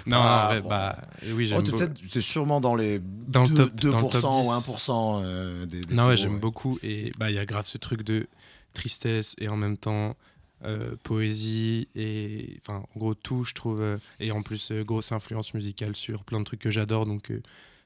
[0.06, 0.70] non, Ah, en vrai, bon.
[0.70, 1.02] bah.
[1.34, 1.86] Oui, j'aime Oh, beaucoup.
[2.12, 4.50] t'es sûrement dans les Dans le 2, top- dans le top 2% ou 10.
[4.50, 6.80] 1% euh, des, des Non, ouais, j'aime beaucoup.
[6.84, 8.28] Et bah, il y a grave ce truc de
[8.74, 10.16] tristesse et en même temps
[10.64, 13.82] euh, poésie et enfin, en gros, tout, je trouve.
[13.82, 17.06] euh, et en plus, euh, grosse influence musicale sur plein de trucs que j'adore.
[17.06, 17.32] Donc,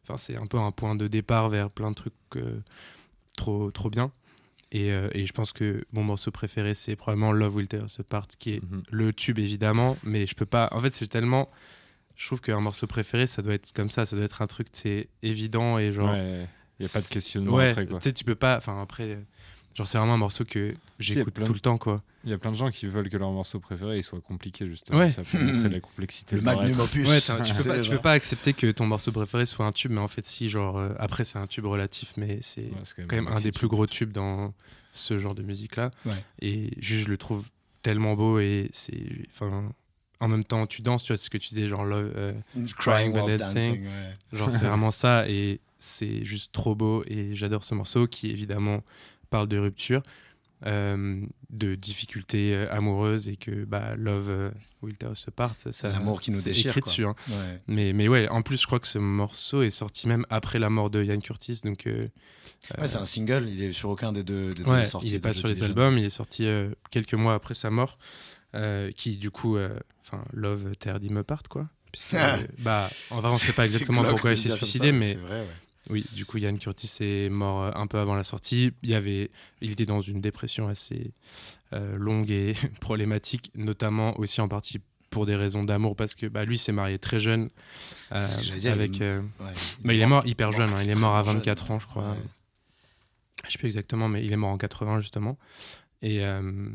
[0.03, 2.13] enfin, c'est un peu un point de départ vers plein de trucs
[3.37, 4.11] trop, trop bien.
[4.71, 8.27] Et, et je pense que mon morceau préféré, c'est probablement Love Will Tear Us Apart,
[8.39, 8.83] qui est Mhm.
[8.89, 10.67] le tube évidemment, mais je peux pas.
[10.71, 11.51] En fait, c'est tellement.
[12.15, 14.67] Je trouve qu'un morceau préféré, ça doit être comme ça, ça doit être un truc,
[14.73, 16.09] c'est évident et genre.
[16.11, 16.47] Ouais,
[16.79, 17.99] il n'y a pas de questionnement Ouais, après quoi.
[17.99, 18.57] tu sais, tu peux pas.
[18.57, 19.19] Enfin, après,
[19.75, 22.01] genre, c'est vraiment un morceau que j'écoute tout de- le temps, quoi.
[22.25, 24.65] Il y a plein de gens qui veulent que leur morceau préféré il soit compliqué
[24.67, 24.99] justement.
[24.99, 25.09] Ouais.
[25.09, 26.37] Ça peut montrer la complexité.
[26.37, 26.79] Le magnum être.
[26.79, 27.09] opus.
[27.09, 29.91] Ouais, tu, peux pas, tu peux pas accepter que ton morceau préféré soit un tube,
[29.91, 33.15] mais en fait, si, genre, euh, après, c'est un tube relatif, mais c'est Ouais, quand
[33.17, 34.53] même un des plus gros tubes dans
[34.93, 35.91] ce genre de musique-là.
[36.05, 36.13] Ouais.
[36.39, 37.49] Et juste, je le trouve
[37.81, 39.03] tellement beau et c'est.
[39.31, 39.71] Enfin.
[40.19, 42.31] En même temps, tu danses, tu vois, c'est ce que tu disais, genre, love, euh,
[42.79, 43.55] Crying While whilst Dancing.
[43.83, 43.85] dancing.
[43.87, 44.37] ouais.
[44.37, 48.83] Genre, c'est vraiment ça et c'est juste trop beau et j'adore ce morceau qui, évidemment,
[49.33, 50.03] parle de rupture,
[50.67, 54.51] euh, de difficultés euh, amoureuses et que bah, Love euh,
[54.83, 56.89] Will Tear Us Apart, ça, l'amour qui nous déchire, écrit quoi.
[56.91, 57.05] dessus.
[57.05, 57.15] hein.
[57.29, 57.61] Ouais.
[57.67, 60.69] Mais, mais ouais, en plus, je crois que ce morceau est sorti même après la
[60.69, 61.61] mort de Ian Curtis.
[61.63, 65.07] Donc, Ouais, c'est un single, il est sur aucun des deux, des deux sorties.
[65.09, 66.47] il est de pas sur les albums, il est sorti
[66.91, 67.97] quelques mois après sa mort,
[68.95, 69.57] qui du coup,
[70.01, 71.67] enfin, Love Tear Him Apart, quoi.
[71.91, 72.15] Puisque,
[72.59, 75.41] bah, en vrai, on sait pas exactement pourquoi il s'est suicidé, ça, mais C'est vrai,
[75.41, 75.47] ouais.
[75.89, 78.71] Oui, du coup, Yann Curtis est mort euh, un peu avant la sortie.
[78.83, 79.29] Il, y avait,
[79.61, 81.11] il était dans une dépression assez
[81.73, 84.79] euh, longue et problématique, notamment aussi en partie
[85.09, 87.49] pour des raisons d'amour, parce que bah, lui s'est marié très jeune.
[88.13, 88.17] euh,
[88.57, 89.21] dire, avec, il-
[89.83, 91.75] bah, est mort hyper mort jeune, hein, il est mort à extrêmement 24 jeune.
[91.75, 92.09] ans, je crois.
[92.11, 92.17] Ouais.
[93.45, 95.37] Je sais plus exactement, mais il est mort en 80 justement.
[96.01, 96.69] Et, euh,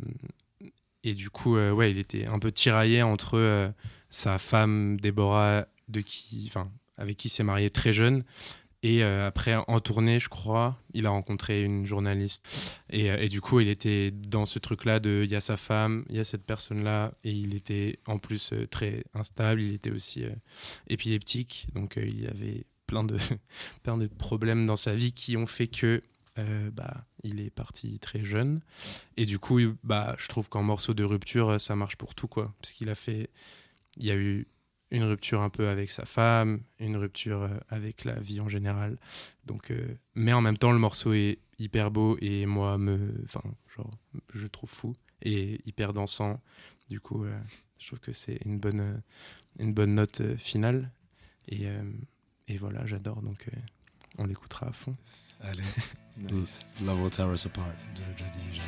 [1.03, 3.73] et du coup, ouais, il était un peu tiraillé entre
[4.11, 6.53] sa femme Déborah, de qui,
[6.99, 8.23] avec qui il s'est marié très jeune,
[8.83, 12.77] et euh, après en tournée, je crois, il a rencontré une journaliste.
[12.91, 15.57] Et, euh, et du coup, il était dans ce truc-là de, il y a sa
[15.57, 19.63] femme, il y a cette personne-là, et il était en plus euh, très instable.
[19.63, 20.25] Il était aussi
[20.89, 23.19] épileptique, donc il y avait plein de
[23.83, 26.03] plein de problèmes dans sa vie qui ont fait que
[26.73, 28.61] bah, il est parti très jeune.
[29.17, 32.55] Et du coup, bah, je trouve qu'en morceau de rupture, ça marche pour tout, quoi.
[32.61, 33.29] Parce qu'il a fait.
[33.97, 34.47] Il y a eu
[34.91, 38.97] une rupture un peu avec sa femme, une rupture euh, avec la vie en général.
[39.47, 43.43] Donc, euh, mais en même temps, le morceau est hyper beau et moi, me, enfin,
[43.77, 43.91] genre,
[44.35, 46.41] je trouve fou et hyper dansant.
[46.89, 47.39] Du coup, euh,
[47.79, 49.03] je trouve que c'est une bonne,
[49.59, 50.91] une bonne note euh, finale.
[51.51, 51.67] Et,
[52.47, 53.23] et voilà, j'adore.
[53.23, 53.49] Donc,
[54.19, 54.95] on l'écoutera à fond.
[55.41, 55.63] Allez,
[56.19, 56.61] Nice.
[56.85, 58.65] Love Will Tear Us Apart de Joy Division.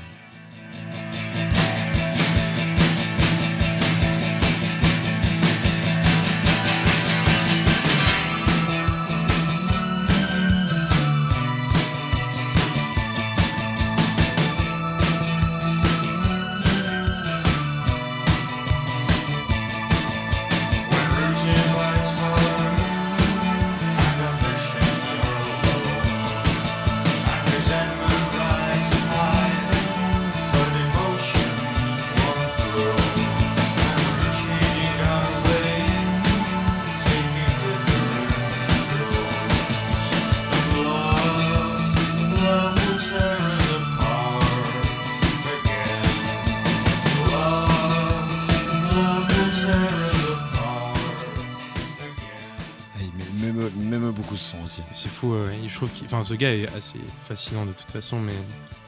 [55.20, 55.60] Fou, ouais.
[55.66, 58.32] je trouve enfin, ce gars est assez fascinant de toute façon, mais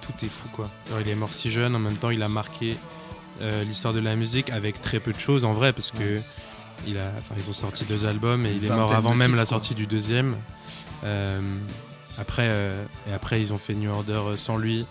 [0.00, 0.70] tout est fou quoi.
[0.88, 2.76] Alors, il est mort si jeune, en même temps il a marqué
[3.40, 6.20] euh, l'histoire de la musique avec très peu de choses en vrai, parce que
[6.86, 9.38] il a, enfin, ils ont sorti deux albums et il est mort avant même la
[9.38, 9.46] quoi.
[9.46, 10.36] sortie du deuxième.
[11.04, 11.40] Euh,
[12.18, 14.86] après, euh, et après ils ont fait New Order euh, sans lui.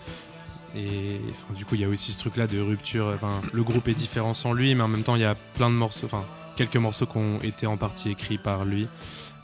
[0.74, 1.20] Et
[1.54, 3.18] du coup, il y a aussi ce truc-là de rupture.
[3.52, 5.74] Le groupe est différent sans lui, mais en même temps, il y a plein de
[5.74, 6.24] morceaux, enfin,
[6.56, 8.88] quelques morceaux qui ont été en partie écrits par lui,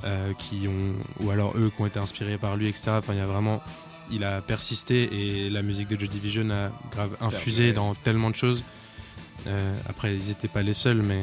[0.05, 0.95] euh, qui ont,
[1.25, 2.91] ou alors eux qui ont été inspirés par lui, etc.
[2.91, 3.63] Enfin, il y a vraiment,
[4.11, 8.37] il a persisté et la musique de Joy Division a grave infusé dans tellement de
[8.37, 8.65] choses.
[9.47, 11.23] Euh, après, ils n'étaient pas les seuls, mais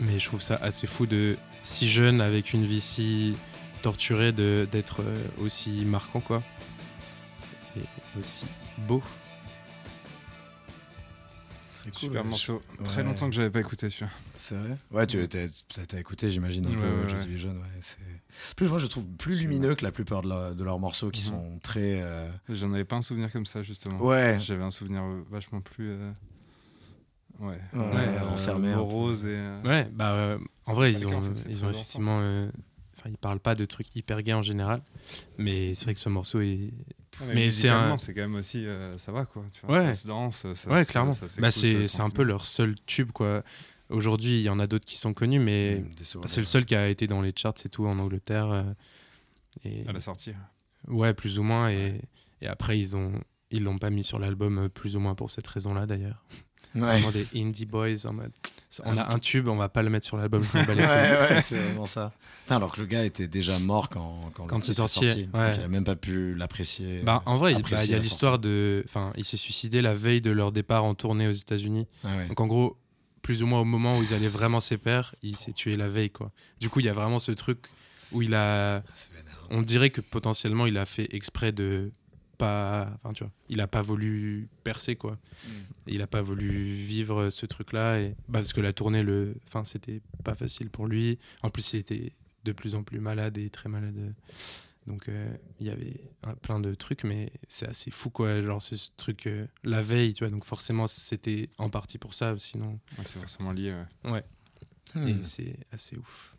[0.00, 3.34] mais je trouve ça assez fou de si jeune avec une vie si
[3.82, 6.42] torturée de d'être euh, aussi marquant quoi
[7.76, 7.82] et
[8.18, 8.46] aussi
[8.78, 9.02] beau
[11.90, 12.62] Très Super morceau.
[12.78, 12.84] Ouais.
[12.84, 14.10] Très longtemps que j'avais pas écouté celui-là.
[14.36, 17.24] C'est vrai Ouais, tu as, écouté, j'imagine, un Ouais, peu ouais, Joy ouais.
[17.26, 17.50] Division.
[17.50, 17.98] Ouais, c'est-
[18.56, 21.20] plus, moi, je trouve plus lumineux que la plupart de, leur- de leurs morceaux qui
[21.22, 21.26] Mhm.
[21.28, 22.00] sont très.
[22.02, 23.98] euh, J'en avais pas un souvenir comme ça justement.
[24.00, 24.38] Ouais.
[24.40, 25.88] J'avais un souvenir euh, vachement plus.
[25.90, 26.10] euh,
[27.40, 27.48] Ouais.
[27.72, 29.28] Ouais, Euh, enfermé morose et.
[29.36, 32.50] euh, ouais bah euh, en vrai ils ont en fait, c'est ils ont effectivement euh,
[32.96, 34.82] enfin ils parlent pas de trucs hyper gays en général
[35.38, 36.72] mais c'est vrai que ce morceau est
[37.20, 38.66] Ah, Mais c'est un- c'est quand même aussi.
[38.66, 39.44] euh, ça va quoi.
[39.52, 39.86] Tu vois, Ouais.
[39.86, 40.36] Ça se danse.
[40.54, 43.42] Ça, ouais ça- clairement bah c'est c'est un peu leur seul tube quoi
[43.90, 46.28] aujourd'hui il y en a d'autres qui sont connus mais souvenirs.
[46.28, 48.62] c'est le seul qui a été dans les charts et tout en Angleterre euh,
[49.64, 50.32] et À la sortie.
[50.86, 51.70] Ouais, plus ou moins.
[51.70, 52.00] Et,
[52.40, 53.12] et après, ils ont
[53.50, 56.24] ils l'ont pas mis sur l'album euh, plus ou moins pour cette raison-là d'ailleurs.
[56.74, 56.80] Ouais.
[57.00, 58.32] Vraiment des indie boys en mode.
[58.84, 60.42] On a un tube, on va pas le mettre sur l'album.
[60.54, 62.12] ouais, c'est vraiment ça.
[62.42, 65.28] Putain, alors que le gars était déjà mort quand, quand, Quand c'est sorti, sorti.
[65.32, 65.48] ouais.
[65.48, 67.02] Donc il a même pas pu l'apprécier.
[67.02, 68.82] Bah, en vrai, il bah, y a l'histoire de.
[68.84, 71.86] Enfin, il s'est suicidé la veille de leur départ en tournée aux États-Unis.
[72.04, 72.28] ouais.
[72.28, 72.78] Donc en gros,
[73.22, 76.10] plus ou moins au moment où ils allaient vraiment pairs, il s'est tué la veille
[76.10, 76.30] quoi.
[76.60, 77.58] Du coup, il y a vraiment ce truc
[78.12, 78.82] où il a.
[79.14, 79.46] Vénère.
[79.50, 81.90] On dirait que potentiellement il a fait exprès de
[82.38, 82.90] pas.
[83.02, 85.18] Enfin, tu vois, il a pas voulu percer quoi.
[85.44, 85.48] Mm.
[85.88, 89.64] Il a pas voulu vivre ce truc-là et bah, parce que la tournée, le, enfin,
[89.64, 91.18] c'était pas facile pour lui.
[91.42, 92.12] En plus, il était
[92.44, 94.14] de plus en plus malade et très malade.
[94.86, 95.30] Donc euh,
[95.60, 98.40] il y avait un- plein de trucs, mais c'est assez fou quoi.
[98.42, 100.30] Genre ce, ce truc euh, la veille, tu vois.
[100.30, 102.34] Donc forcément, c'était en partie pour ça.
[102.38, 103.74] Sinon, Ouais, c'est forcément lié.
[104.04, 104.24] ouais.
[104.96, 105.22] et Hmm.
[105.22, 106.34] c'est assez ouf.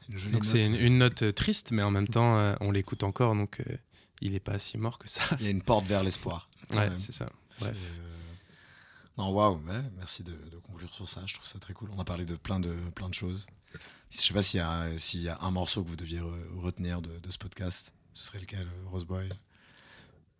[0.00, 0.80] C'est une jolie Donc c'est note.
[0.80, 3.76] une, une note triste, mais en même temps, euh, on l'écoute encore, donc euh,
[4.22, 5.20] il est pas si mort que ça.
[5.38, 6.48] Il y a une porte vers l'espoir.
[6.72, 7.28] Ouais, c'est ça.
[7.60, 7.76] Bref.
[7.76, 8.02] euh,
[9.18, 11.22] Non, waouh, ouais, merci de, de conclure sur ça.
[11.26, 11.90] Je trouve ça très cool.
[11.94, 13.46] On a parlé de plein de, plein de choses.
[14.10, 16.60] Je sais pas s'il y, a- s'il y a un morceau que vous deviez re-
[16.60, 17.92] retenir de, de ce podcast.
[18.14, 19.28] Ce serait lequel, euh, Roseboy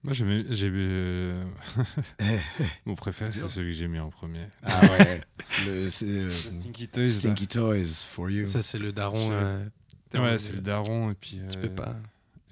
[0.05, 1.45] Moi, j'ai euh,
[2.87, 4.47] Mon préféré, c'est celui que j'ai mis en premier.
[4.63, 5.21] Ah ouais,
[5.67, 7.03] le, euh, Stinky Toys.
[7.03, 7.11] là.
[7.11, 8.47] Stinky Toys for you.
[8.47, 9.31] Ça, c'est le daron.
[9.33, 9.65] Euh,
[10.15, 11.11] Ouais, c'est le daron.
[11.11, 11.97] Et puis, Tu euh, peux pas.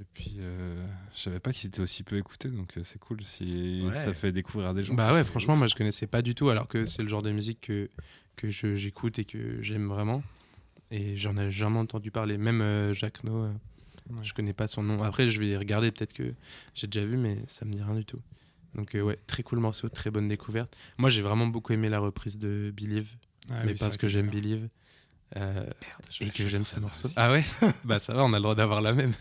[0.01, 3.23] Et puis, euh, je savais pas qu'il était aussi peu écouté, donc euh, c'est cool
[3.23, 3.95] si Ouais.
[3.95, 4.95] ça fait découvrir des gens.
[4.95, 7.31] Bah ouais, franchement, moi je connaissais pas du tout, alors que c'est le genre de
[7.31, 7.91] musique que,
[8.37, 10.23] que j'écoute et que j'aime vraiment.
[10.91, 12.39] Et j'en ai jamais entendu parler.
[12.39, 13.53] Même euh, Jacques No, euh,
[14.11, 14.25] Ouais.
[14.25, 15.03] je connais pas son nom.
[15.05, 16.35] Après, je vais regarder, peut-être que
[16.75, 18.21] j'ai déjà vu, mais ça me dit rien du tout.
[18.75, 20.75] Donc euh, ouais, très cool morceau, très bonne découverte.
[20.97, 23.13] Moi j'ai vraiment beaucoup aimé la reprise de Believe,
[23.51, 24.31] Ah mais oui, parce que j'aime.
[24.31, 24.69] Believe.
[25.39, 25.65] Euh,
[26.21, 27.09] et que j'aime ce morceau.
[27.17, 27.45] Ah ouais?
[27.85, 29.13] Bah ça va, on a le droit d'avoir la même.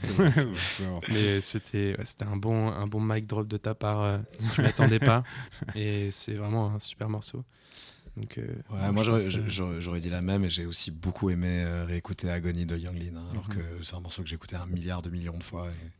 [1.10, 4.02] Mais c'était ouais, c'était un bon un bon mic drop de ta part.
[4.02, 4.18] euh,
[4.56, 5.24] je m'attendais pas
[5.76, 7.44] et c'est vraiment un super morceau.
[8.18, 11.64] Donc euh, Ouais, moi j'aurais, euh, j'aurais- dit la même et j'ai aussi beaucoup aimé
[11.88, 13.56] réécouter Agony de Young Lean, hein, alors Mhm.
[13.56, 15.68] que c'est un morceau que j'ai écouté un milliard de millions de fois.
[15.68, 15.92] Et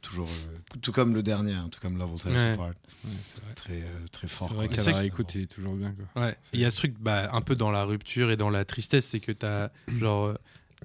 [0.00, 2.52] toujours, euh, tout comme le dernier, hein, tout comme Love Will Tear Us Ouais.
[2.52, 3.10] Apart, Ouais,
[3.44, 3.54] vrai.
[3.54, 4.48] très, euh, très fort.
[4.48, 5.92] C'est vrai qu'à la réécoute, il est toujours bien.
[6.14, 6.22] Quoi.
[6.24, 8.64] Ouais, il y a ce truc bah, un peu dans la rupture et dans la
[8.64, 10.34] tristesse, c'est que t'as genre euh,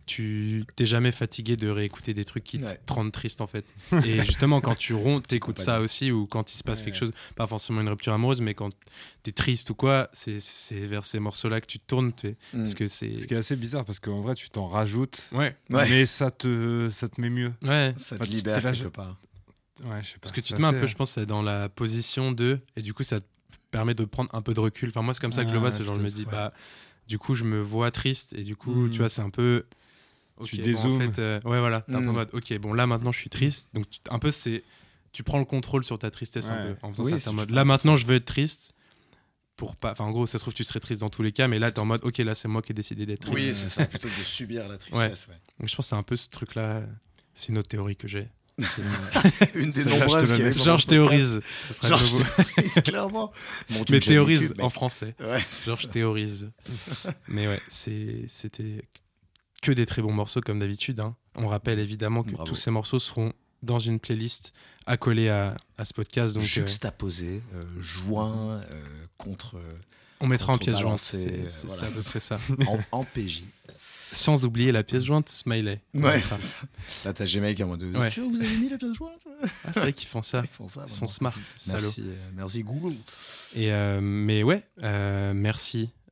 [0.05, 2.79] tu t'es jamais fatigué de réécouter des trucs qui te- Ouais.
[2.85, 3.65] te rendent triste en fait.
[4.05, 6.95] Et justement quand tu ronds, t'écoutes ça aussi ou quand il se passe Ouais, quelque
[6.95, 6.99] ouais.
[6.99, 8.71] chose, pas forcément une rupture amoureuse, mais quand
[9.23, 12.57] t'es triste ou quoi, c'est c'est vers ces morceaux-là que tu te tournes, t'es- Mm.
[12.59, 15.55] parce que c'est Ce qui est assez bizarre parce qu'en vrai, tu t'en rajoutes, ouais
[15.69, 15.89] Ouais.
[15.89, 17.53] mais ça te, ça te met mieux.
[17.63, 19.17] ouais Ça Enfin, te libère quelque je- part.
[19.83, 20.19] Ouais, je sais pas.
[20.21, 22.59] Parce que tu te mets un peu, je pense, dans la position de.
[22.75, 23.25] Et du coup, ça te
[23.71, 24.89] permet de prendre un peu de recul.
[24.89, 25.69] Enfin, moi, c'est comme ça que je le vois.
[25.69, 26.31] Ah, C'est genre, je me dis, ouais.
[26.31, 26.53] bah,
[27.07, 28.33] du coup, je me vois triste.
[28.33, 28.91] Et du coup, Mm.
[28.91, 29.65] tu vois, c'est un peu.
[30.45, 30.95] Tu bon, dézoomes.
[30.95, 31.81] en fait, euh, ouais, voilà.
[31.81, 32.15] T'es un peu en Mm.
[32.15, 33.69] mode, ok, bon, là, maintenant, je suis triste.
[33.73, 34.63] Donc, tu- un peu, c'est.
[35.13, 36.73] Tu prends le contrôle sur ta tristesse un Ouais.
[36.73, 36.77] peu.
[36.87, 38.73] En faisant Oui, ça, si en mode, là, maintenant, je veux être triste.
[39.57, 39.91] Pour pas.
[39.91, 41.47] Enfin, en gros, ça se trouve, tu serais triste dans tous les cas.
[41.47, 43.35] Mais là, t'es en mode, ok, là, c'est moi qui ai décidé d'être triste.
[43.35, 45.27] Oui, c'est ça, plutôt que de subir la tristesse.
[45.27, 45.35] ouais.
[45.59, 46.81] Donc, je pense que c'est un peu ce truc-là.
[47.35, 48.27] C'est une autre théorie que j'ai.
[49.55, 51.41] Une des nombreuses qui je théorise.
[51.71, 53.31] Je théorise, clairement.
[53.89, 55.15] Mais théorise YouTube, en français.
[55.19, 56.51] Ouais, je théorise.
[57.27, 58.81] Mais ouais, c'était
[59.61, 60.99] que des très bons morceaux comme d'habitude.
[60.99, 61.15] hein.
[61.35, 62.47] On rappelle évidemment que Bravo.
[62.49, 63.31] tous ces morceaux seront
[63.63, 64.53] dans une playlist
[64.87, 66.33] accolée à, à ce podcast.
[66.33, 68.81] Donc, euh, Juxtaposé, euh, joint euh,
[69.17, 69.55] contre.
[70.19, 70.97] on mettra en pièce jointe.
[70.97, 71.87] C'est c'est voilà.
[71.87, 72.39] c'est à peu près ça.
[72.67, 73.43] en, en PJ.
[74.13, 75.79] Sans oublier la pièce jointe Smiley.
[75.93, 76.57] Ouais, c'est ça.
[77.05, 77.83] Là, t'as Gmail qui est en mode.
[77.83, 78.09] Ouais.
[78.09, 79.21] Vous avez mis la pièce jointe?
[79.63, 80.41] Ah, c'est vrai qu'ils font ça.
[80.43, 80.83] Ils font ça.
[80.85, 81.33] Ils sont smart.
[81.67, 82.95] Merci, euh, merci Google.
[83.55, 85.33] Et mais ouais, euh,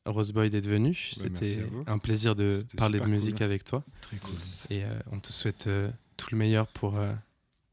[0.06, 0.96] merci Roseboy d'être venu.
[1.14, 3.44] C'était à un plaisir de parler de musique cool.
[3.46, 3.84] avec toi.
[4.02, 4.36] Très cool.
[4.70, 7.14] Et euh, on te souhaite euh, tout le meilleur pour, euh,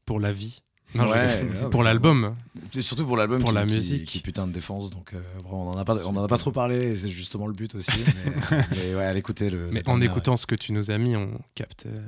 [0.05, 0.61] pour la vie.
[0.95, 1.63] Non, je Ouais, rigole.
[1.63, 2.35] ouais, pour ouais, l'album.
[2.73, 4.05] Et surtout pour l'album Pour qui, la musique.
[4.05, 6.37] qui, putain de défense donc euh, vraiment, on en a pas on en a pas
[6.37, 8.31] trop parlé c'est justement le but aussi mais,
[8.71, 10.97] mais ouais allez écouter le Mais le en dernier, écoutant ce que tu nous as
[10.97, 12.01] mis, on capte euh,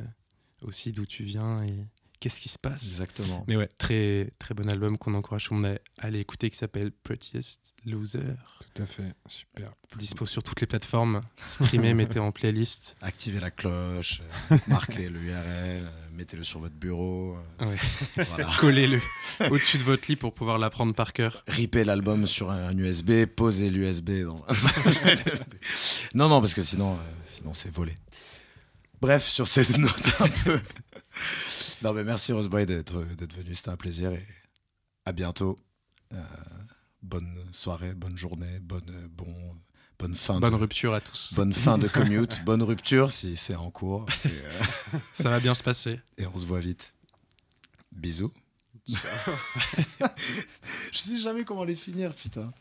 [0.61, 1.73] aussi d'où tu viens et
[2.19, 2.83] qu'est-ce qui se passe.
[2.83, 6.49] exactement Mais ouais, très très bon album qu'on encourage tout le monde à aller écouter
[6.49, 8.19] qui s'appelle Prettiest Loser.
[8.75, 9.71] Tout à fait, super.
[9.97, 11.21] Dispo sur toutes les plateformes.
[11.47, 12.95] Streamez, mettez en playlist.
[13.01, 17.77] activez la cloche euh, marquez le URL euh, mettez-le sur votre bureau euh, Ouais.
[18.27, 18.99] voilà Collez-le
[19.49, 21.43] au-dessus de votre lit pour pouvoir l'apprendre par cœur.
[21.47, 24.53] ripez l'album sur un, un USB posez l'USB dans un
[26.13, 27.97] non non parce que sinon euh, sinon c'est volé
[29.01, 30.59] bref sur cette note un peu
[31.83, 34.25] non mais merci Roseboy d'être d'être venu c'était un plaisir et
[35.05, 35.57] à bientôt.
[36.13, 36.23] Euh,
[37.01, 39.55] bonne soirée bonne journée bonne bon
[39.99, 41.33] bonne fin Bonne de, rupture à tous.
[41.35, 44.05] bonne fin de commute bonne rupture si c'est en cours.
[44.25, 44.61] Et, euh,
[45.13, 45.99] Ça va bien se passer.
[46.17, 46.93] et on se voit vite.
[47.91, 48.31] Bisous.
[48.87, 48.97] Je
[50.97, 52.51] sais jamais comment les finir putain